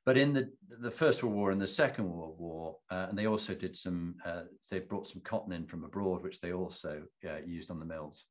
[0.06, 0.50] But in the
[0.82, 4.16] the First World War and the Second World War, uh, and they also did some.
[4.26, 7.86] Uh, they brought some cotton in from abroad, which they also uh, used on the
[7.86, 8.26] mills.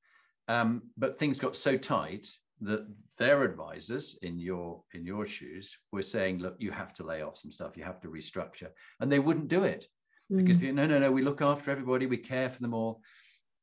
[0.49, 2.27] Um, but things got so tight
[2.63, 2.87] that
[3.19, 7.39] their advisors in your in your shoes were saying, "Look, you have to lay off
[7.39, 7.77] some stuff.
[7.77, 9.87] You have to restructure," and they wouldn't do it
[10.33, 10.37] mm.
[10.39, 11.11] because no, no, no.
[11.11, 12.07] We look after everybody.
[12.07, 13.03] We care for them all,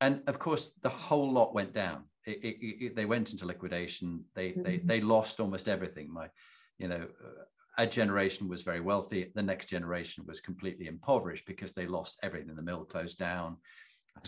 [0.02, 2.04] and of course, the whole lot went down.
[2.26, 4.26] It, it, it, they went into liquidation.
[4.36, 4.64] They mm.
[4.64, 6.12] they they lost almost everything.
[6.14, 6.30] My,
[6.78, 7.08] you know.
[7.24, 7.43] Uh,
[7.78, 9.34] a generation was very wealthy.
[9.36, 12.56] The next generation was completely impoverished because they lost everything.
[12.56, 13.58] The mill closed down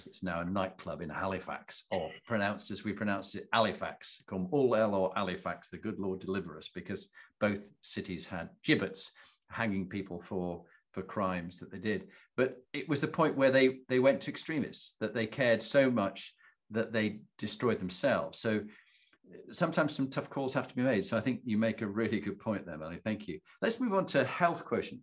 [0.06, 4.22] It's now a nightclub in Halifax, or pronounced as we pronounced it, Halifax.
[4.28, 7.10] Come all L or Halifax, the good Lord deliver us, because
[7.40, 9.12] both cities had gibbets
[9.50, 12.08] hanging people for for crimes that they did.
[12.36, 15.90] But it was the point where they they went to extremists that they cared so
[15.90, 16.34] much
[16.72, 18.40] that they destroyed themselves.
[18.40, 18.62] So
[19.52, 21.06] sometimes some tough calls have to be made.
[21.06, 23.00] So I think you make a really good point there, Melanie.
[23.04, 23.40] Thank you.
[23.62, 25.02] Let's move on to health quotient.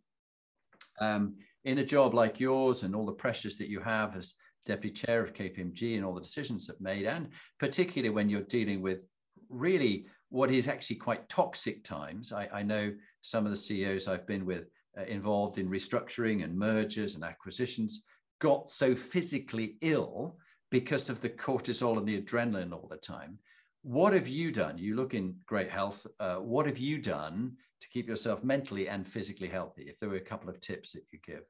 [1.00, 4.34] Um, in a job like yours and all the pressures that you have as
[4.64, 8.82] deputy chair of KPMG and all the decisions that made, and particularly when you're dealing
[8.82, 9.06] with
[9.48, 12.32] really what is actually quite toxic times.
[12.32, 12.92] I, I know
[13.22, 14.64] some of the CEOs I've been with
[14.98, 18.02] uh, involved in restructuring and mergers and acquisitions
[18.40, 20.36] got so physically ill
[20.70, 23.38] because of the cortisol and the adrenaline all the time.
[23.82, 24.78] What have you done?
[24.78, 26.06] You look in great health.
[26.18, 29.84] Uh, what have you done to keep yourself mentally and physically healthy?
[29.84, 31.42] If there were a couple of tips that you give.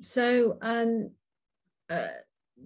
[0.00, 1.10] So, um,
[1.90, 2.08] uh,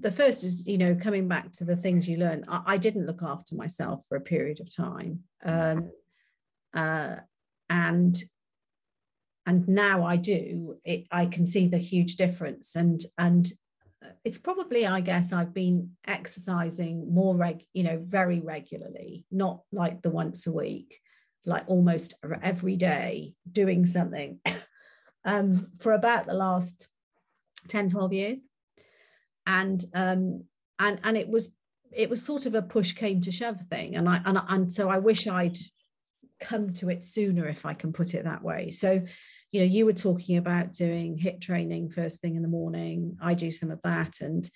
[0.00, 3.06] the first is you know coming back to the things you learn I, I didn't
[3.06, 5.20] look after myself for a period of time.
[5.44, 5.90] Um,
[6.74, 7.16] uh,
[7.70, 8.16] and
[9.46, 12.76] and now I do it, I can see the huge difference.
[12.76, 13.50] And and
[14.24, 20.02] it's probably I guess I've been exercising more reg you know very regularly not like
[20.02, 21.00] the once a week
[21.44, 24.40] like almost every day doing something
[25.24, 26.88] um, for about the last
[27.68, 28.46] 10 12 years
[29.48, 30.44] and um,
[30.78, 31.50] and and it was
[31.90, 34.88] it was sort of a push came to shove thing, and I and and so
[34.88, 35.58] I wish I'd
[36.40, 38.70] come to it sooner, if I can put it that way.
[38.70, 39.02] So,
[39.50, 43.16] you know, you were talking about doing HIIT training first thing in the morning.
[43.20, 44.48] I do some of that, and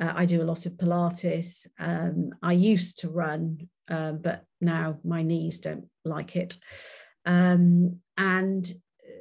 [0.00, 1.66] uh, I do a lot of Pilates.
[1.78, 6.58] Um, I used to run, um, but now my knees don't like it.
[7.26, 8.72] Um, and
[9.04, 9.12] uh,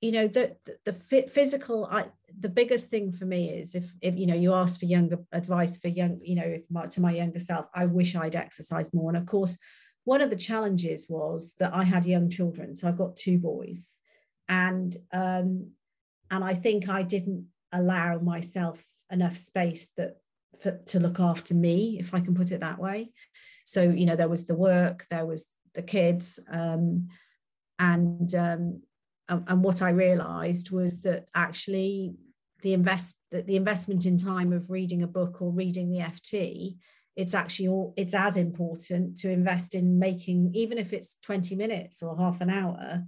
[0.00, 1.86] you know, the the, the physical.
[1.86, 2.06] I
[2.40, 5.78] the biggest thing for me is if, if you know you ask for younger advice
[5.78, 9.10] for young you know my, to my younger self i wish i'd exercise more.
[9.10, 9.56] And of course
[10.04, 13.90] one of the challenges was that i had young children so i've got two boys.
[14.48, 15.70] And um
[16.30, 20.16] and i think i didn't allow myself enough space that
[20.60, 23.12] for, to look after me if i can put it that way.
[23.64, 27.08] So you know there was the work there was the kids um
[27.78, 28.82] and um
[29.28, 32.14] and, what I realized was that actually
[32.62, 36.76] the invest that the investment in time of reading a book or reading the FT,
[37.16, 42.02] it's actually all it's as important to invest in making even if it's 20 minutes
[42.02, 43.02] or half an hour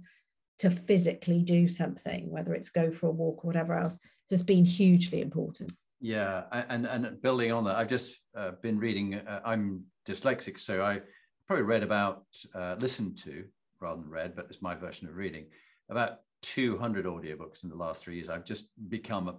[0.59, 3.99] to physically do something, whether it's go for a walk or whatever else,
[4.29, 5.71] has been hugely important.
[5.99, 9.15] Yeah, and and building on that, I've just uh, been reading.
[9.15, 11.01] Uh, I'm dyslexic, so I
[11.47, 13.45] probably read about, uh, listened to
[13.79, 15.45] rather than read, but it's my version of reading
[15.89, 18.29] about 200 audiobooks in the last three years.
[18.29, 19.35] I've just become a,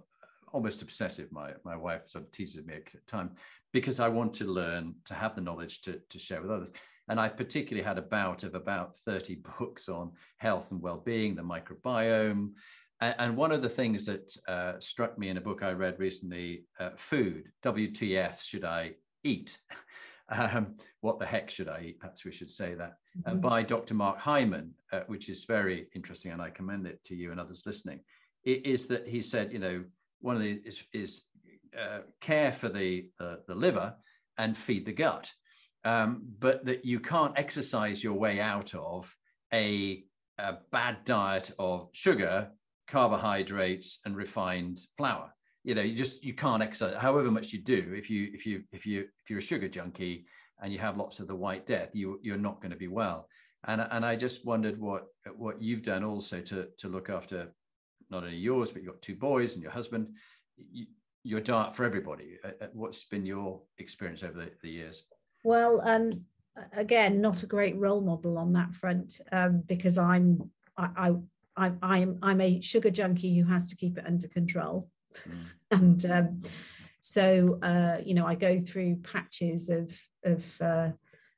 [0.51, 1.31] almost obsessive.
[1.31, 3.31] My my wife sort of teases me at time
[3.71, 6.69] because I want to learn to have the knowledge to, to share with others.
[7.07, 11.41] And I particularly had a bout of about 30 books on health and well-being, the
[11.41, 12.51] microbiome.
[13.01, 15.99] And, and one of the things that uh, struck me in a book I read
[15.99, 18.93] recently, uh, food, WTF should I
[19.23, 19.57] eat?
[20.31, 21.99] um, what the heck should I eat?
[21.99, 23.39] Perhaps we should say that uh, mm-hmm.
[23.39, 23.93] by Dr.
[23.93, 27.63] Mark Hyman, uh, which is very interesting, and I commend it to you and others
[27.65, 27.99] listening.
[28.43, 29.83] It is that he said, you know,
[30.21, 31.21] one of the is, is
[31.77, 33.95] uh, care for the uh, the liver
[34.37, 35.31] and feed the gut,
[35.83, 39.13] um, but that you can't exercise your way out of
[39.53, 40.03] a,
[40.37, 42.49] a bad diet of sugar,
[42.87, 45.33] carbohydrates, and refined flour.
[45.63, 46.95] You know, you just you can't exercise.
[46.97, 50.25] However much you do, if you if you if you if you're a sugar junkie
[50.61, 53.27] and you have lots of the white death, you you're not going to be well.
[53.67, 57.53] And, and I just wondered what what you've done also to to look after
[58.09, 60.07] not only yours, but you've got two boys and your husband.
[60.57, 60.87] You,
[61.23, 62.37] your diet for everybody.
[62.43, 65.03] Uh, uh, what's been your experience over the, the years?
[65.43, 66.11] Well, um,
[66.73, 71.15] again, not a great role model on that front um, because I'm I,
[71.57, 74.89] I I'm I'm a sugar junkie who has to keep it under control,
[75.27, 75.45] mm.
[75.71, 76.41] and um,
[76.99, 80.89] so uh, you know I go through patches of of uh,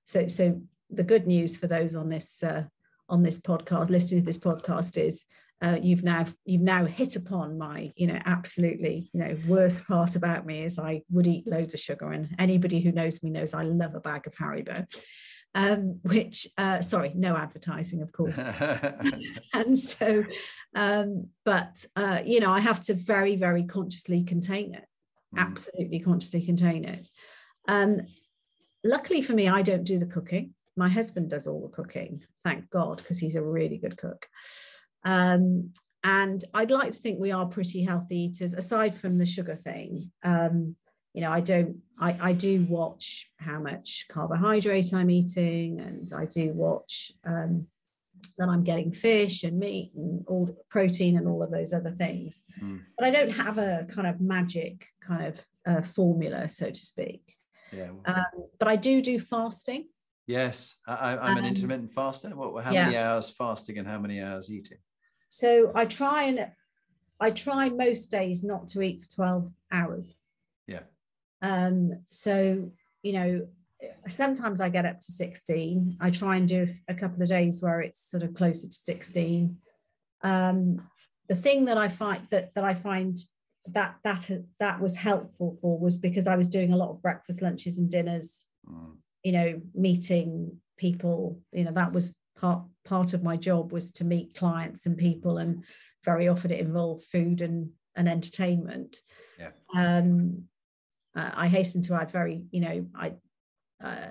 [0.05, 2.63] so so the good news for those on this uh,
[3.09, 5.23] on this podcast listening to this podcast is
[5.61, 10.15] uh, you've now you've now hit upon my you know absolutely you know worst part
[10.15, 13.53] about me is I would eat loads of sugar and anybody who knows me knows
[13.53, 14.85] I love a bag of Haribo
[15.53, 18.39] um, which uh, sorry no advertising of course
[19.53, 20.23] and so
[20.75, 24.85] um, but uh, you know I have to very very consciously contain it
[25.35, 25.39] mm.
[25.39, 27.09] absolutely consciously contain it
[27.67, 28.01] um,
[28.83, 32.69] luckily for me I don't do the cooking my husband does all the cooking thank
[32.69, 34.27] God because he's a really good cook
[35.03, 35.71] um,
[36.03, 40.11] and I'd like to think we are pretty healthy eaters, aside from the sugar thing.
[40.23, 40.75] Um,
[41.13, 46.25] you know, I don't, I, I do watch how much carbohydrate I'm eating, and I
[46.25, 47.67] do watch um,
[48.37, 52.43] that I'm getting fish and meat and all protein and all of those other things.
[52.61, 52.81] Mm.
[52.97, 57.35] But I don't have a kind of magic kind of uh, formula, so to speak.
[57.71, 57.89] Yeah.
[58.05, 58.25] Um,
[58.59, 59.87] but I do do fasting.
[60.27, 62.29] Yes, I, am an um, intermittent faster.
[62.29, 62.85] What, how yeah.
[62.85, 64.77] many hours fasting and how many hours eating?
[65.29, 66.47] So I try and
[67.19, 70.17] I try most days not to eat for 12 hours.
[71.41, 72.71] Um, so,
[73.03, 73.47] you know,
[74.07, 75.97] sometimes I get up to 16.
[75.99, 79.57] I try and do a couple of days where it's sort of closer to 16.
[80.23, 80.87] Um,
[81.27, 83.17] the thing that I find that that I find
[83.67, 84.29] that that
[84.59, 87.89] that was helpful for was because I was doing a lot of breakfast, lunches, and
[87.89, 88.45] dinners.
[88.69, 88.97] Mm.
[89.23, 91.39] You know, meeting people.
[91.51, 95.37] You know, that was part part of my job was to meet clients and people
[95.37, 95.63] and
[96.03, 98.97] very often it involved food and and entertainment
[99.37, 100.43] yeah um
[101.15, 103.13] uh, i hasten to add very you know i
[103.83, 104.07] uh,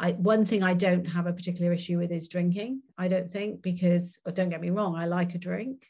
[0.00, 2.82] I, one thing I don't have a particular issue with is drinking.
[2.96, 5.86] I don't think because, or don't get me wrong, I like a drink,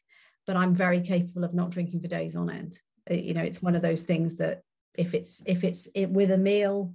[0.46, 2.80] but I'm very capable of not drinking for days on end.
[3.10, 4.62] Uh, you know, it's one of those things that
[4.96, 6.94] if it's if it's it, with a meal,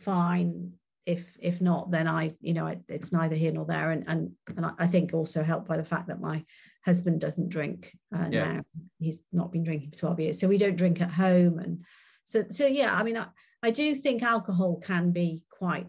[0.00, 0.72] fine
[1.06, 4.66] if if not then i you know it's neither here nor there and and, and
[4.78, 6.42] i think also helped by the fact that my
[6.84, 8.44] husband doesn't drink uh, yeah.
[8.44, 8.62] now
[8.98, 11.84] he's not been drinking for 12 years so we don't drink at home and
[12.24, 13.26] so so yeah i mean i,
[13.62, 15.86] I do think alcohol can be quite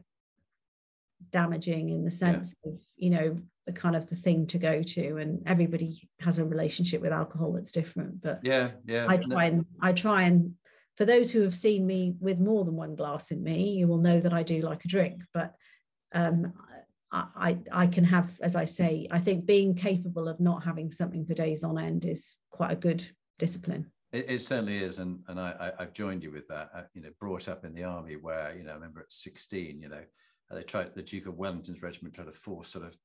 [1.31, 2.71] damaging in the sense yeah.
[2.71, 6.45] of you know the kind of the thing to go to and everybody has a
[6.45, 10.53] relationship with alcohol that's different but yeah yeah i try and i try and
[10.97, 13.97] for those who have seen me with more than one glass in me, you will
[13.97, 15.23] know that I do like a drink.
[15.33, 15.53] But
[16.13, 16.53] um,
[17.11, 21.25] I, I can have, as I say, I think being capable of not having something
[21.25, 23.05] for days on end is quite a good
[23.39, 23.91] discipline.
[24.15, 26.69] It, it certainly is, and and I, I have joined you with that.
[26.73, 29.81] I, you know, brought up in the army where you know, I remember at sixteen,
[29.81, 30.03] you know,
[30.49, 32.95] they tried the Duke of Wellington's regiment tried to force sort of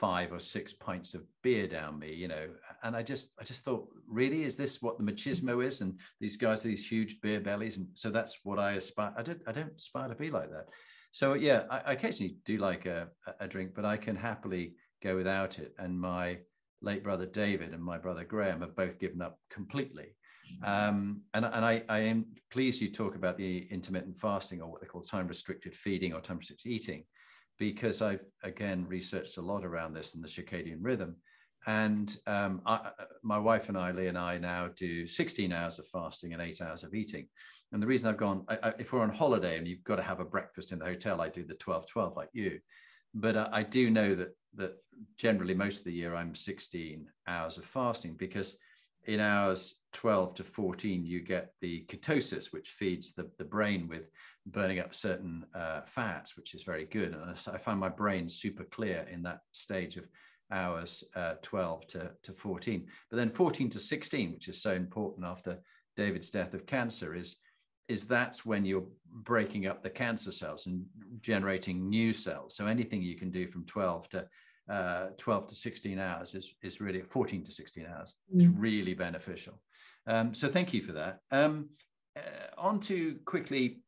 [0.00, 2.48] five or six pints of beer down me, you know.
[2.82, 5.80] And I just I just thought, really, is this what the machismo is?
[5.80, 9.14] And these guys these huge beer bellies, and so that's what I aspire.
[9.16, 10.66] I don't I don't aspire to be like that.
[11.12, 15.14] So yeah, I, I occasionally do like a, a drink, but I can happily go
[15.14, 15.72] without it.
[15.78, 16.38] And my
[16.82, 20.14] late brother David and my brother Graham have both given up completely.
[20.64, 24.80] Um, and and I, I am pleased you talk about the intermittent fasting or what
[24.80, 27.04] they call time restricted feeding or time restricted eating
[27.58, 31.16] because I've again researched a lot around this and the circadian rhythm.
[31.66, 32.90] And um, I,
[33.22, 36.62] my wife and I, Lee and I, now do 16 hours of fasting and eight
[36.62, 37.28] hours of eating.
[37.72, 40.20] And the reason I've gone, I, if we're on holiday and you've got to have
[40.20, 42.60] a breakfast in the hotel, I do the 12 12 like you.
[43.12, 44.76] But uh, I do know that that
[45.16, 48.56] generally most of the year I'm 16 hours of fasting because
[49.06, 54.10] in hours 12 to 14 you get the ketosis which feeds the, the brain with
[54.46, 57.14] burning up certain uh, fats, which is very good.
[57.14, 60.04] And I find my brain super clear in that stage of
[60.52, 62.86] hours uh, 12 to, to 14.
[63.10, 65.58] But then 14 to 16, which is so important after
[65.96, 67.36] David's death of cancer, is
[67.88, 70.84] is that's when you're breaking up the cancer cells and
[71.22, 72.54] generating new cells.
[72.54, 74.28] So anything you can do from 12 to
[74.70, 78.14] uh, 12 to 16 hours is, is really 14 to 16 hours.
[78.32, 78.36] Mm.
[78.36, 79.54] It's really beneficial.
[80.08, 81.20] Um, so thank you for that.
[81.30, 81.68] Um,
[82.16, 82.20] uh,
[82.56, 83.82] on to quickly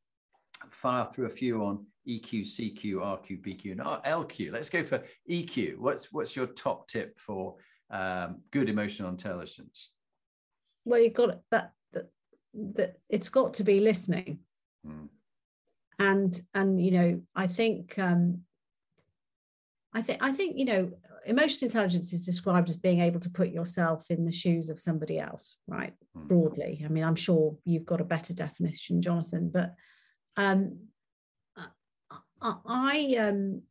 [0.71, 4.53] fire through a few on EQ, CQ, RQ, BQ, and LQ.
[4.53, 5.79] Let's go for EQ.
[5.79, 7.57] What's what's your top tip for
[7.91, 9.91] um, good emotional intelligence?
[10.85, 12.11] Well, you've got that that,
[12.55, 14.41] that it's got to be listening,
[14.85, 15.07] hmm.
[15.99, 18.43] and and you know I think um,
[19.95, 20.91] I think I think you know
[21.27, 25.19] emotional intelligence is described as being able to put yourself in the shoes of somebody
[25.19, 25.93] else, right?
[26.17, 26.29] Mm.
[26.29, 29.75] Broadly, I mean, I'm sure you've got a better definition, Jonathan, but
[30.37, 30.79] um,
[32.41, 33.63] I, I um,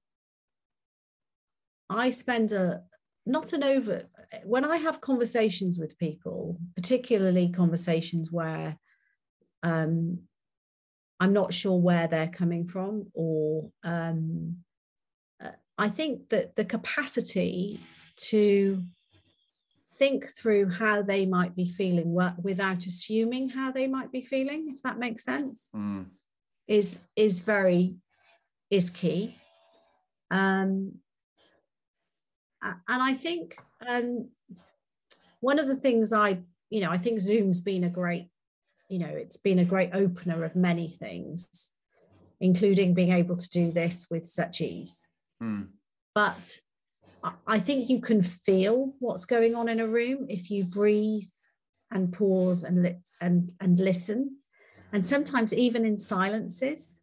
[1.89, 2.83] I spend a
[3.25, 4.03] not an over
[4.43, 8.77] when I have conversations with people, particularly conversations where
[9.63, 10.19] um,
[11.19, 14.57] I'm not sure where they're coming from or um,
[15.79, 17.79] I think that the capacity
[18.17, 18.83] to
[19.89, 22.13] think through how they might be feeling
[22.43, 26.05] without assuming how they might be feeling, if that makes sense, mm.
[26.67, 27.95] is is very
[28.69, 29.37] is key.
[30.29, 30.95] Um,
[32.61, 33.57] and I think
[33.87, 34.29] um,
[35.39, 38.27] one of the things I, you know, I think Zoom's been a great,
[38.89, 41.71] you know, it's been a great opener of many things,
[42.41, 45.08] including being able to do this with such ease.
[45.41, 45.69] Mm.
[46.13, 46.57] But
[47.47, 51.27] I think you can feel what's going on in a room if you breathe
[51.91, 54.37] and pause and li- and and listen.
[54.93, 57.01] And sometimes even in silences,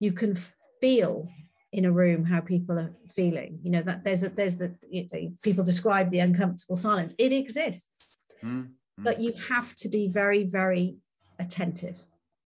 [0.00, 0.36] you can
[0.80, 1.28] feel
[1.72, 3.60] in a room how people are feeling.
[3.62, 7.14] You know that there's a there's the you know, people describe the uncomfortable silence.
[7.18, 10.96] It exists, mm, but you have to be very very
[11.38, 11.96] attentive.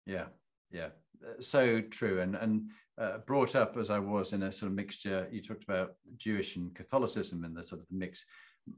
[0.06, 0.26] Yeah,
[0.72, 0.90] yeah,
[1.40, 2.22] so true.
[2.22, 2.70] And and
[3.00, 5.28] uh, brought up as I was in a sort of mixture.
[5.32, 8.26] You talked about Jewish and Catholicism and the sort of mix.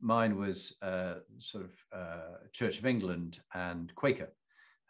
[0.02, 4.30] Mine was uh, sort of uh, Church of England and Quaker,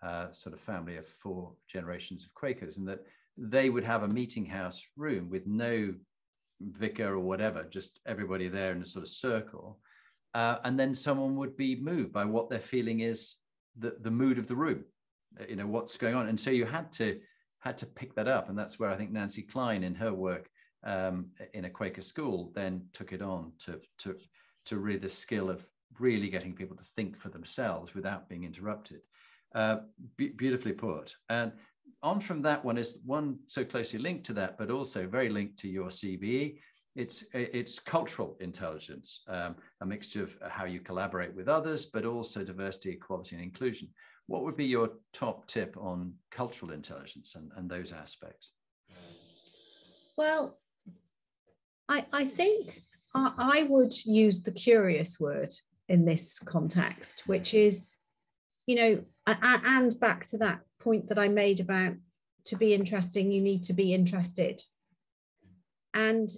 [0.04, 3.04] uh, sort of family of four generations of Quakers, and that
[3.38, 5.94] they would have a meeting house room with no
[6.62, 9.80] vicar or whatever, just everybody there in a sort of circle.
[10.34, 13.38] Uh, and then someone would be moved by what their feeling is,
[13.78, 14.84] the, the mood of the room,
[15.50, 16.28] you know, what's going on.
[16.28, 17.20] And so you had to
[17.66, 18.48] had to pick that up.
[18.48, 20.50] And that's where I think Nancy Kline, in her work
[20.84, 24.16] um, in a Quaker school then took it on to, to,
[24.68, 25.66] to really the skill of
[26.00, 29.02] really getting people to think for themselves without being interrupted.
[29.56, 29.78] Uh,
[30.16, 31.16] be- beautifully put.
[31.30, 31.54] And
[32.04, 35.58] on from that one is one so closely linked to that, but also very linked
[35.60, 36.60] to your CBE.
[36.96, 42.44] It's it's cultural intelligence, um, a mixture of how you collaborate with others, but also
[42.44, 43.90] diversity, equality, and inclusion.
[44.28, 48.52] What would be your top tip on cultural intelligence and, and those aspects?
[50.18, 50.58] Well,
[51.88, 52.82] I, I think
[53.14, 55.54] I, I would use the curious word
[55.88, 57.68] in this context, which mm.
[57.68, 57.96] is,
[58.66, 61.94] you know, and back to that point that I made about
[62.46, 64.62] to be interesting, you need to be interested.
[65.94, 66.30] And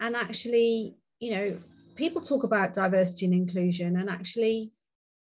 [0.00, 1.58] and actually, you know,
[1.94, 4.72] people talk about diversity and inclusion, and actually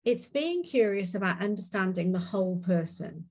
[0.04, 3.26] it's being curious about understanding the whole person.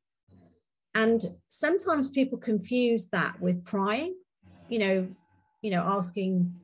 [0.94, 4.14] And sometimes people confuse that with prying,
[4.68, 5.08] you know,
[5.62, 6.54] you know, asking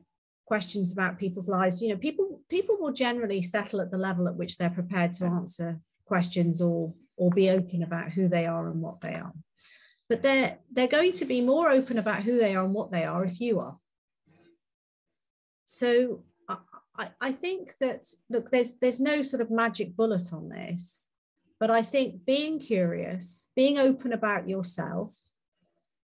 [0.45, 1.81] questions about people's lives.
[1.81, 5.25] You know, people people will generally settle at the level at which they're prepared to
[5.25, 9.33] answer questions or or be open about who they are and what they are.
[10.09, 13.03] But they're they're going to be more open about who they are and what they
[13.03, 13.77] are if you are.
[15.65, 16.23] So
[16.97, 21.09] I, I think that look, there's there's no sort of magic bullet on this,
[21.59, 25.17] but I think being curious, being open about yourself,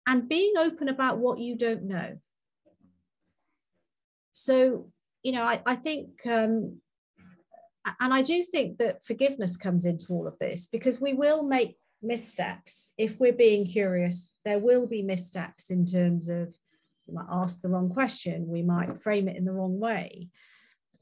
[0.06, 2.18] and being open about what you don't know.
[4.32, 6.82] So, you know, I, I think um,
[8.00, 11.78] and I do think that forgiveness comes into all of this because we will make
[12.02, 14.34] missteps if we're being curious.
[14.44, 16.56] There will be missteps in terms of
[17.08, 20.30] we might ask the wrong question, we might frame it in the wrong way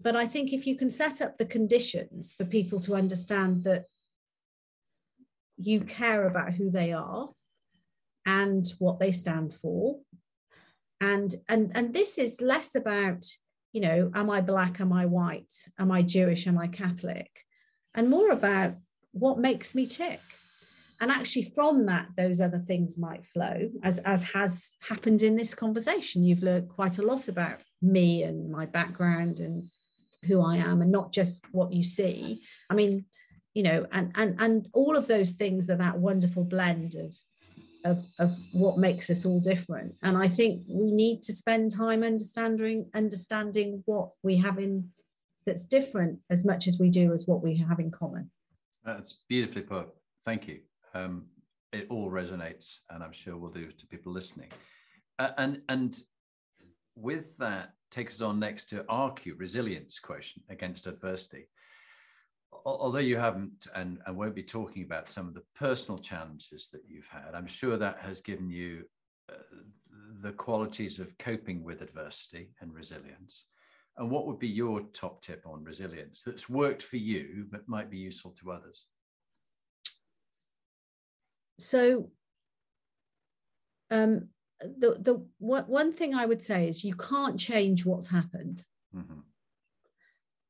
[0.02, 3.86] but I think if you can set up the conditions for people to understand that
[5.58, 7.30] you care about who they are
[8.26, 10.00] and what they stand for
[11.00, 13.26] and and and this is less about
[13.74, 17.32] you know am i black am i white am i jewish am i catholic
[17.94, 18.76] and more about
[19.12, 20.22] what makes me tick.
[21.00, 25.56] And actually from that those other things might flow as as has happened in this
[25.56, 26.24] conversation.
[26.24, 29.68] You've learned quite a lot about me and my background and
[30.26, 32.44] who I am and not just what you see.
[32.70, 33.06] I mean,
[33.54, 37.16] you know, and and and all of those things are that wonderful blend of
[37.84, 39.96] of, of what makes us all different.
[40.04, 44.90] And I think we need to spend time understanding understanding what we have in
[45.46, 48.30] that's different as much as we do as what we have in common.
[48.86, 49.90] That's beautifully put.
[50.24, 50.60] Thank you.
[50.94, 51.26] Um,
[51.74, 54.50] it all resonates, and I'm sure will do to people listening.
[55.20, 56.00] Uh, and and
[56.96, 61.48] with that, takes us on next to RQ, resilience quotient against adversity.
[62.66, 66.82] Although you haven't and, and won't be talking about some of the personal challenges that
[66.88, 68.84] you've had, I'm sure that has given you
[69.30, 69.36] uh,
[70.22, 73.46] the qualities of coping with adversity and resilience.
[73.98, 77.90] And what would be your top tip on resilience that's worked for you but might
[77.90, 78.86] be useful to others?
[81.60, 82.10] So,
[83.90, 84.30] um,
[84.62, 88.64] the the one thing I would say is you can't change what's happened.
[88.96, 89.20] Mm-hmm.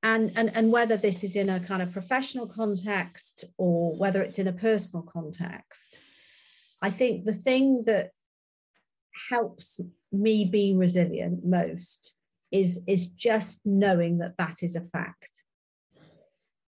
[0.04, 4.40] And, and, and whether this is in a kind of professional context or whether it's
[4.40, 6.00] in a personal context,
[6.82, 8.10] I think the thing that
[9.30, 9.80] helps
[10.12, 12.16] me be resilient most
[12.52, 15.44] is is just knowing that that is a fact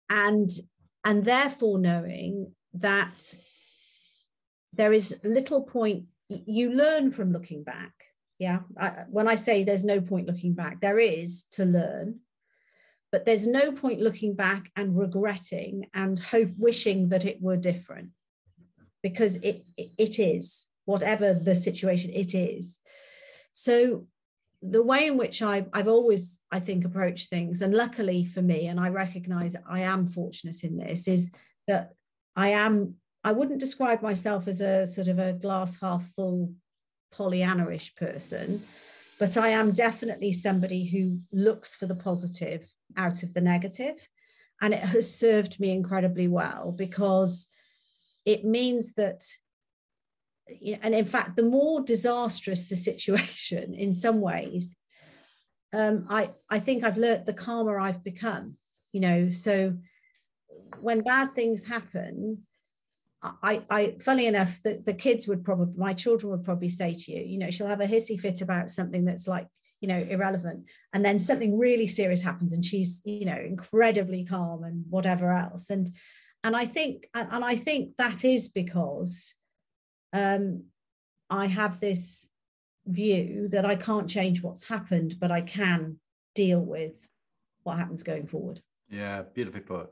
[0.09, 0.51] and
[1.05, 3.35] and therefore knowing that
[4.73, 7.93] there is little point you learn from looking back.
[8.39, 12.21] Yeah I, when i say there's no point looking back there is to learn
[13.13, 18.11] but there's no point looking back and regretting and hope wishing that it were different
[19.03, 22.81] because it it is whatever the situation it is.
[23.53, 24.07] So
[24.63, 28.67] the way in which I've, I've always i think approached things and luckily for me
[28.69, 31.31] and i recognize i am fortunate in this is
[31.69, 31.93] that
[32.35, 32.95] i am
[33.27, 36.53] i wouldn't describe myself as a sort of a glass half full
[37.13, 38.63] pollyanna-ish person
[39.19, 42.67] but i am definitely somebody who looks for the positive
[42.97, 44.09] out of the negative
[44.63, 47.49] and it has served me incredibly well because
[48.25, 49.23] it means that
[50.83, 54.77] and in fact the more disastrous the situation in some ways
[55.73, 58.57] um, I, I think I've learnt the calmer I've become,
[58.93, 59.31] you know.
[59.31, 59.77] So
[60.81, 62.47] when bad things happen,
[63.23, 67.13] I, I funny enough, the, the kids would probably, my children would probably say to
[67.13, 69.49] you, you know, she'll have a hissy fit about something that's like,
[69.81, 70.65] you know, irrelevant.
[70.93, 75.71] And then something really serious happens and she's, you know, incredibly calm and whatever else.
[75.71, 75.91] And
[76.45, 79.35] and I think and I think that is because
[80.13, 80.65] um,
[81.29, 82.29] I have this
[82.87, 85.99] view that I can't change what's happened, but I can
[86.35, 87.09] deal with
[87.65, 88.61] what happens going forward.
[88.89, 89.91] Yeah, beautifully put.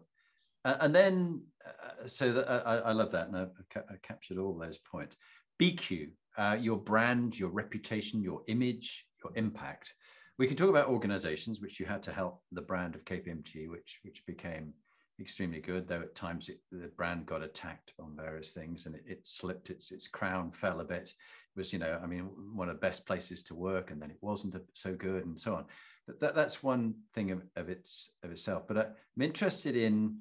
[0.65, 4.79] And then, uh, so uh, I, I, love that, and I've, i captured all those
[4.79, 5.17] points.
[5.61, 9.95] BQ, uh, your brand, your reputation, your image, your impact.
[10.39, 14.01] We can talk about organizations, which you had to help the brand of KPMG, which
[14.03, 14.75] which became
[15.21, 19.05] extremely good, though at times it, the brand got attacked on various things and it,
[19.07, 21.15] it, slipped, its, its crown fell a bit.
[21.15, 24.11] It was, you know, I mean, one of the best places to work and then
[24.11, 25.67] it wasn't so good and so on.
[26.07, 28.65] But that, that's one thing of, of, its, of itself.
[28.67, 30.19] But I'm interested in,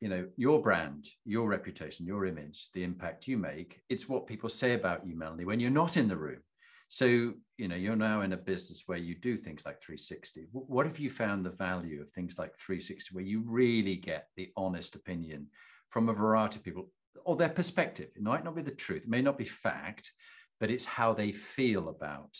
[0.00, 3.80] you know, your brand, your reputation, your image, the impact you make.
[3.88, 6.40] It's what people say about you, Melanie, when you're not in the room.
[6.88, 10.46] So, you know, you're now in a business where you do things like 360.
[10.52, 14.52] What have you found the value of things like 360, where you really get the
[14.56, 15.48] honest opinion
[15.90, 16.90] from a variety of people
[17.24, 18.10] or their perspective?
[18.14, 20.12] It might not be the truth, it may not be fact,
[20.60, 22.36] but it's how they feel about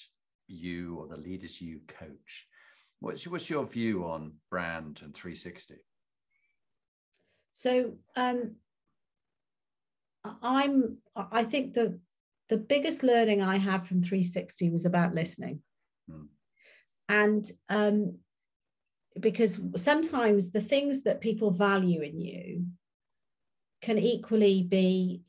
[0.46, 2.46] you or the leaders you coach.
[3.00, 5.74] What's, what's your view on brand and 360?
[7.56, 8.56] So, um,
[10.42, 11.98] I'm, I think the
[12.48, 15.62] the biggest learning I had from 360 was about listening.
[16.08, 16.28] Mm.
[17.08, 18.18] And um,
[19.18, 22.66] because sometimes the things that people value in you
[23.82, 25.22] can equally be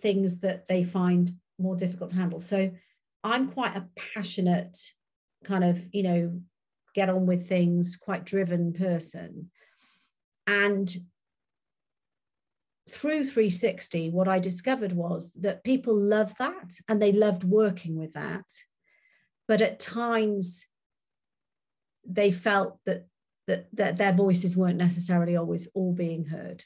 [0.00, 2.40] things that they find more difficult to handle.
[2.40, 2.70] So
[3.22, 4.78] I'm quite a passionate
[5.44, 6.40] kind of, you know,
[6.94, 9.50] get on with things, quite driven person.
[10.46, 10.94] And
[12.90, 18.12] through 360, what I discovered was that people love that and they loved working with
[18.12, 18.44] that.
[19.48, 20.66] But at times,
[22.06, 23.06] they felt that,
[23.46, 26.64] that, that their voices weren't necessarily always all being heard.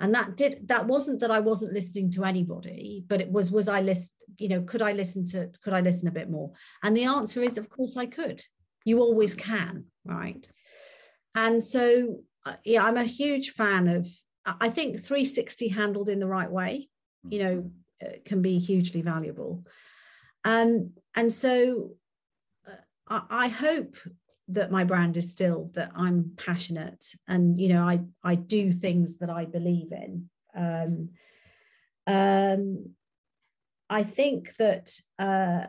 [0.00, 3.68] And that did that wasn't that I wasn't listening to anybody, but it was was
[3.68, 6.52] I list, you know, could I listen to could I listen a bit more?
[6.82, 8.42] And the answer is, of course, I could.
[8.86, 10.48] You always can, right?
[11.34, 14.08] And so, uh, yeah, I'm a huge fan of
[14.60, 16.88] I think 360 handled in the right way,
[17.28, 18.06] you know, mm-hmm.
[18.06, 19.64] uh, can be hugely valuable.
[20.44, 21.90] Um, and so
[22.66, 22.72] uh,
[23.08, 23.96] I, I hope
[24.48, 29.18] that my brand is still that I'm passionate and you know I I do things
[29.18, 30.28] that I believe in.
[30.56, 31.10] Um,
[32.06, 32.90] um,
[33.88, 35.66] I think that uh,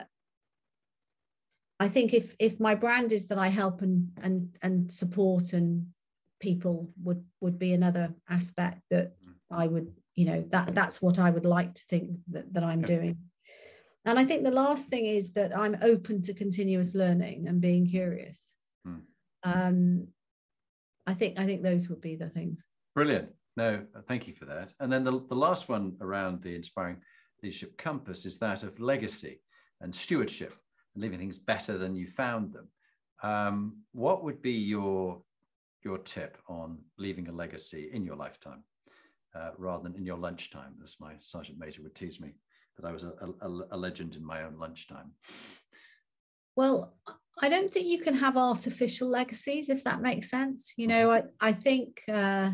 [1.79, 5.88] I think if if my brand is that I help and and and support and
[6.41, 9.33] people would would be another aspect that mm.
[9.49, 12.81] I would you know that that's what I would like to think that, that I'm
[12.81, 13.17] doing
[14.03, 17.85] and I think the last thing is that I'm open to continuous learning and being
[17.87, 18.53] curious
[18.85, 19.01] mm.
[19.43, 20.07] um,
[21.07, 24.73] I think I think those would be the things brilliant no thank you for that
[24.79, 26.97] and then the, the last one around the inspiring
[27.43, 29.41] leadership compass is that of legacy
[29.81, 30.55] and stewardship
[30.93, 32.67] and leaving things better than you found them.
[33.23, 35.21] Um, what would be your
[35.84, 38.63] your tip on leaving a legacy in your lifetime
[39.36, 42.34] uh, rather than in your lunchtime, as my sergeant major would tease me
[42.77, 45.11] that I was a, a, a legend in my own lunchtime?
[46.55, 46.95] Well,
[47.41, 50.73] I don't think you can have artificial legacies, if that makes sense.
[50.77, 52.51] You know, I, I think uh,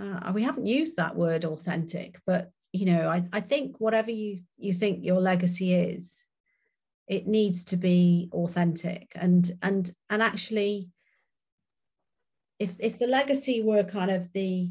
[0.00, 4.40] uh, we haven't used that word authentic, but you know, I, I think whatever you
[4.58, 6.24] you think your legacy is,
[7.06, 10.90] it needs to be authentic and and and actually
[12.58, 14.70] if if the legacy were kind of the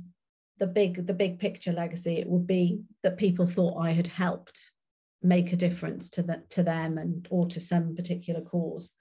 [0.60, 4.72] the big the big picture legacy it would be that people thought i had helped
[5.24, 8.92] make a difference to the, to them and or to some particular cause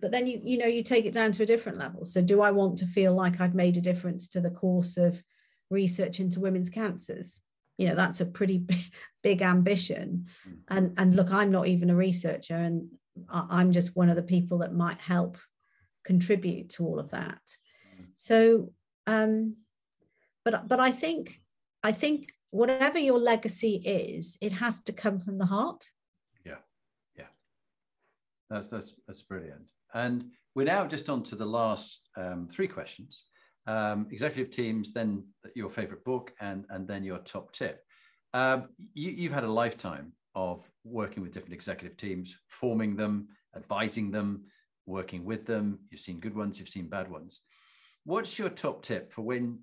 [0.00, 2.40] but then you you know you take it down to a different level so do
[2.40, 5.22] i want to feel like i've made a difference to the course of
[5.70, 7.40] research into women's cancers
[7.76, 8.82] you know that's a pretty big,
[9.22, 10.52] big ambition hmm.
[10.68, 12.88] and and look i'm not even a researcher and
[13.28, 15.38] i'm just one of the people that might help
[16.08, 17.42] contribute to all of that.
[18.18, 18.72] So
[19.06, 19.54] um
[20.44, 21.40] but but i think
[21.82, 25.84] i think whatever your legacy is it has to come from the heart
[26.44, 26.60] yeah
[27.16, 27.30] yeah
[28.50, 33.22] that's that's that's brilliant and we're now just on to the last um, three questions
[33.68, 37.84] um, executive teams, then your favorite book, and, and then your top tip.
[38.32, 44.10] Um, you, you've had a lifetime of working with different executive teams, forming them, advising
[44.10, 44.44] them,
[44.86, 45.80] working with them.
[45.90, 47.40] You've seen good ones, you've seen bad ones.
[48.04, 49.60] What's your top tip for when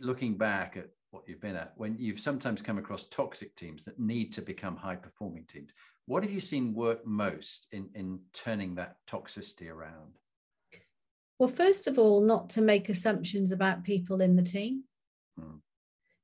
[0.00, 3.98] looking back at what you've been at, when you've sometimes come across toxic teams that
[3.98, 5.70] need to become high performing teams?
[6.06, 10.18] What have you seen work most in, in turning that toxicity around?
[11.38, 14.84] Well, first of all, not to make assumptions about people in the team.
[15.38, 15.56] Hmm.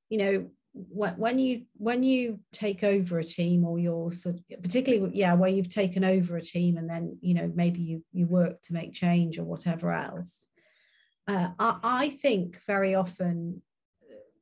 [0.09, 5.17] You know, when you when you take over a team or you're sort of, particularly
[5.17, 8.61] yeah where you've taken over a team and then you know maybe you you work
[8.63, 10.47] to make change or whatever else
[11.27, 13.63] uh, I, I, think very often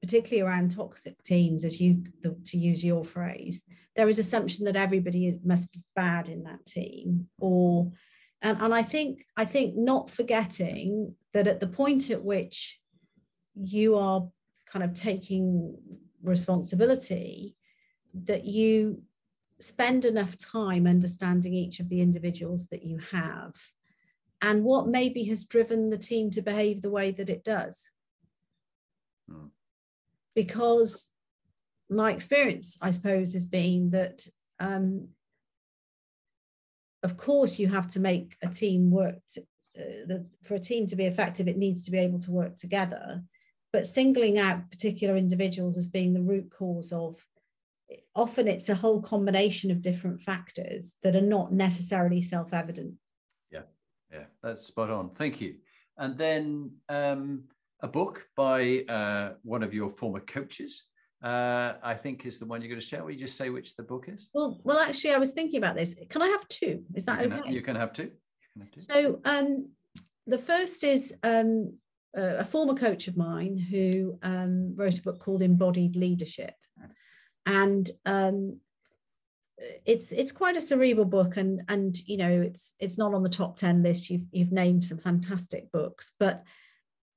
[0.01, 2.03] particularly around toxic teams as you
[2.45, 3.64] to use your phrase
[3.95, 7.91] there is assumption that everybody is, must be bad in that team or
[8.41, 12.80] and, and i think i think not forgetting that at the point at which
[13.55, 14.28] you are
[14.66, 15.76] kind of taking
[16.22, 17.57] responsibility
[18.14, 19.03] that you
[19.61, 23.55] spend enough time understanding each of the individuals that you have
[24.43, 27.90] and what maybe has driven the team to behave the way that it does.
[29.30, 29.47] Hmm.
[30.34, 31.09] Because
[31.88, 34.26] my experience, I suppose, has been that,
[34.61, 35.09] um,
[37.03, 39.16] of course, you have to make a team work.
[39.34, 39.40] To,
[39.78, 42.57] uh, the, for a team to be effective, it needs to be able to work
[42.57, 43.22] together
[43.72, 47.24] but singling out particular individuals as being the root cause of
[48.14, 53.12] often it's a whole combination of different factors that are not necessarily self-evident yeah
[54.13, 55.55] yeah that's spot on thank you
[55.99, 57.45] and then um,
[57.81, 60.85] a book by uh, one of your former coaches
[61.23, 63.05] uh, I think is the one you're going to share.
[63.05, 64.31] Will you just say which the book is?
[64.35, 65.95] Well, well, actually, I was thinking about this.
[66.09, 66.83] Can I have two?
[66.95, 67.37] Is that you okay?
[67.37, 68.11] Have, you can have two.
[68.55, 68.81] Can have two.
[68.81, 69.69] So, um,
[70.27, 71.75] the first is um,
[72.15, 76.55] a former coach of mine who um, wrote a book called Embodied Leadership,
[77.47, 78.59] and um,
[79.59, 83.28] it's it's quite a cerebral book, and and you know it's it's not on the
[83.28, 84.11] top ten list.
[84.11, 86.44] You've you've named some fantastic books, but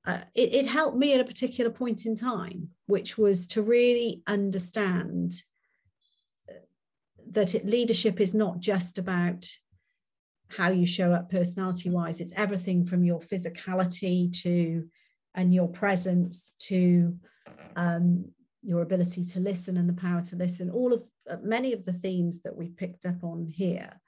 [0.06, 4.22] uh, it, it helped me at a particular point in time, which was to really
[4.26, 5.34] understand
[7.30, 9.48] that it, leadership is not just about
[10.48, 14.88] how you show up personality wise it's everything from your physicality to
[15.34, 17.16] and your presence to
[17.74, 18.26] um,
[18.66, 21.92] your ability to listen and the power to listen all of uh, many of the
[21.92, 24.00] themes that we picked up on here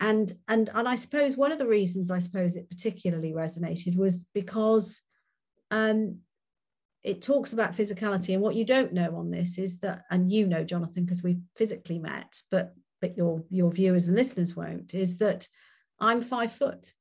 [0.00, 4.24] and and and i suppose one of the reasons i suppose it particularly resonated was
[4.34, 5.02] because
[5.72, 6.18] um,
[7.02, 10.46] it talks about physicality and what you don't know on this is that and you
[10.46, 15.18] know jonathan because we physically met but but your your viewers and listeners won't is
[15.18, 15.46] that
[15.98, 16.92] I'm five foot.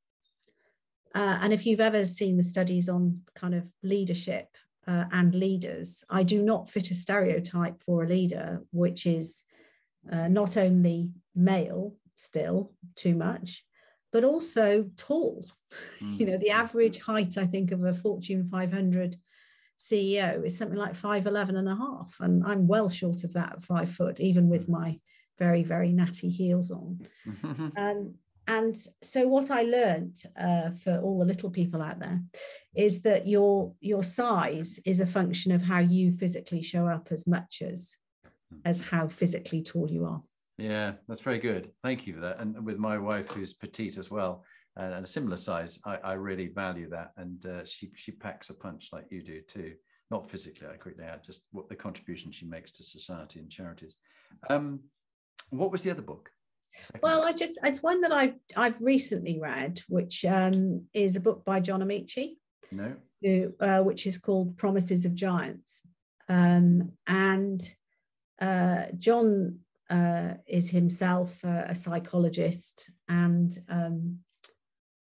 [1.14, 4.48] Uh, and if you've ever seen the studies on kind of leadership
[4.88, 9.44] uh, and leaders, I do not fit a stereotype for a leader, which is
[10.12, 13.66] uh, not only male, still too much,
[14.12, 15.46] but also tall.
[16.02, 16.20] Mm.
[16.20, 19.18] You know, the average height, I think, of a Fortune 500
[19.78, 22.16] CEO is something like 5'11 and a half.
[22.20, 25.00] And I'm well short of that five foot, even with my
[25.38, 27.00] very, very natty heels on.
[27.78, 28.16] um,
[28.48, 32.22] and so what i learned uh, for all the little people out there
[32.76, 37.26] is that your your size is a function of how you physically show up as
[37.28, 37.96] much as
[38.64, 40.22] as how physically tall you are
[40.58, 41.72] Yeah, that's very good.
[41.84, 42.40] Thank you for that.
[42.40, 44.44] And with my wife, who's petite as well,
[44.78, 47.12] and, a similar size, I, I really value that.
[47.18, 49.74] And uh, she she packs a punch like you do too.
[50.12, 53.96] Not physically, I quickly add, just what the contribution she makes to society and charities.
[54.50, 54.82] Um,
[55.50, 56.30] what was the other book?
[57.02, 61.46] Well, I just it's one that I've I've recently read, which um, is a book
[61.46, 62.38] by John Amaechi,
[62.72, 62.96] No.
[63.22, 65.82] Who, uh, which is called Promises of Giants,
[66.30, 67.62] um, and
[68.40, 69.60] uh, John
[69.90, 74.20] uh, is himself a, a psychologist, and um,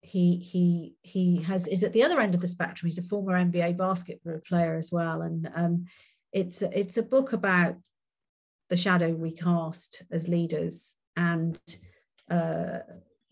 [0.01, 2.87] he he he has is at the other end of the spectrum.
[2.87, 5.85] He's a former NBA basketball player as well, and um,
[6.31, 7.75] it's it's a book about
[8.69, 11.59] the shadow we cast as leaders and
[12.29, 12.79] uh,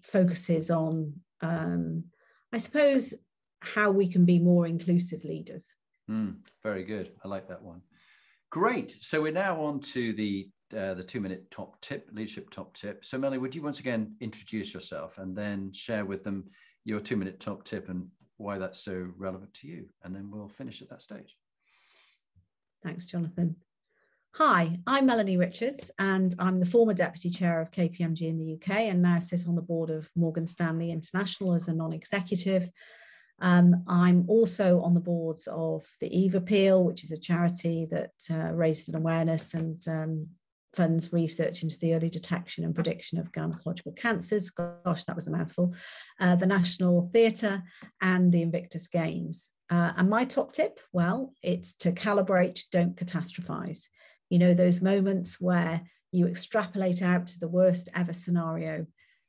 [0.02, 2.04] focuses on, um,
[2.54, 3.14] I suppose,
[3.62, 5.74] how we can be more inclusive leaders.
[6.10, 7.12] Mm, very good.
[7.24, 7.82] I like that one.
[8.50, 8.98] Great.
[9.02, 13.04] So we're now on to the uh, the two minute top tip, leadership top tip.
[13.04, 16.46] So Melanie, would you once again introduce yourself and then share with them
[16.86, 18.08] your two minute top tip and
[18.38, 19.90] why that's so relevant to you?
[20.04, 21.36] And then we'll finish at that stage.
[22.84, 23.56] Thanks, Jonathan.
[24.36, 28.88] Hi, I'm Melanie Richards, and I'm the former deputy chair of KPMG in the UK
[28.88, 32.70] and now sit on the board of Morgan Stanley International as a non executive.
[33.40, 38.12] Um, I'm also on the boards of the Eve Appeal, which is a charity that
[38.32, 40.28] uh, raises an awareness and um,
[40.74, 44.50] funds research into the early detection and prediction of gynecological cancers.
[44.50, 45.76] Gosh, that was a mouthful.
[46.22, 47.64] Uh, the National Theatre
[48.00, 49.52] and the Invictus Games.
[49.70, 53.88] Uh, and my top tip, well, it's to calibrate, don't catastrophize
[54.32, 55.82] you know, those moments where
[56.14, 58.88] you extrapolate out to the worst ever scenario,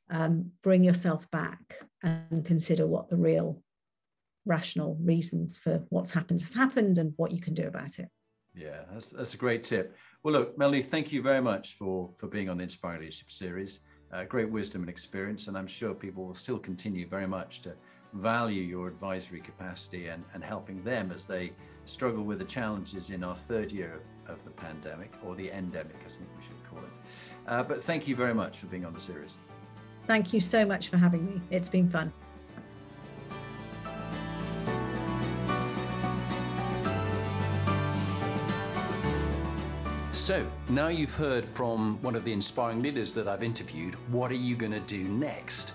[0.09, 3.61] um, bring yourself back and consider what the real
[4.45, 8.07] rational reasons for what's happened has happened and what you can do about it.
[8.55, 9.95] Yeah, that's, that's a great tip.
[10.23, 13.79] Well, look, Melanie, thank you very much for, for being on the Inspiring Leadership series.
[14.13, 17.73] Uh, great wisdom and experience, and I'm sure people will still continue very much to
[18.13, 21.51] value your advisory capacity and, and helping them as they
[21.85, 25.95] struggle with the challenges in our third year of of the pandemic or the endemic,
[26.05, 27.47] I think we should call it.
[27.47, 29.35] Uh, but thank you very much for being on the series.
[30.07, 31.41] Thank you so much for having me.
[31.49, 32.11] It's been fun.
[40.11, 44.35] So, now you've heard from one of the inspiring leaders that I've interviewed, what are
[44.35, 45.73] you going to do next?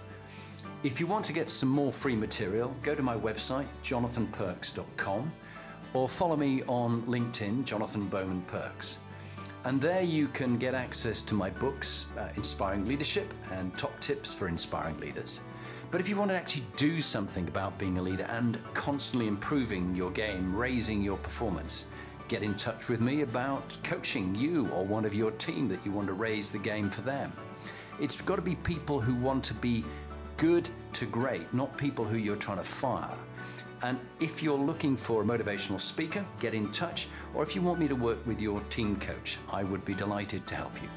[0.84, 5.32] If you want to get some more free material, go to my website, jonathanperks.com
[5.92, 8.98] or follow me on LinkedIn, Jonathan Bowman Perks.
[9.64, 14.32] And there you can get access to my books, uh, Inspiring Leadership and Top Tips
[14.32, 15.40] for Inspiring Leaders.
[15.90, 19.96] But if you want to actually do something about being a leader and constantly improving
[19.96, 21.86] your game, raising your performance,
[22.28, 25.90] get in touch with me about coaching you or one of your team that you
[25.90, 27.32] want to raise the game for them.
[28.00, 29.84] It's got to be people who want to be
[30.38, 33.18] good to great, not people who you're trying to fire.
[33.82, 37.08] And if you're looking for a motivational speaker, get in touch.
[37.34, 40.46] Or if you want me to work with your team coach, I would be delighted
[40.46, 40.88] to help you.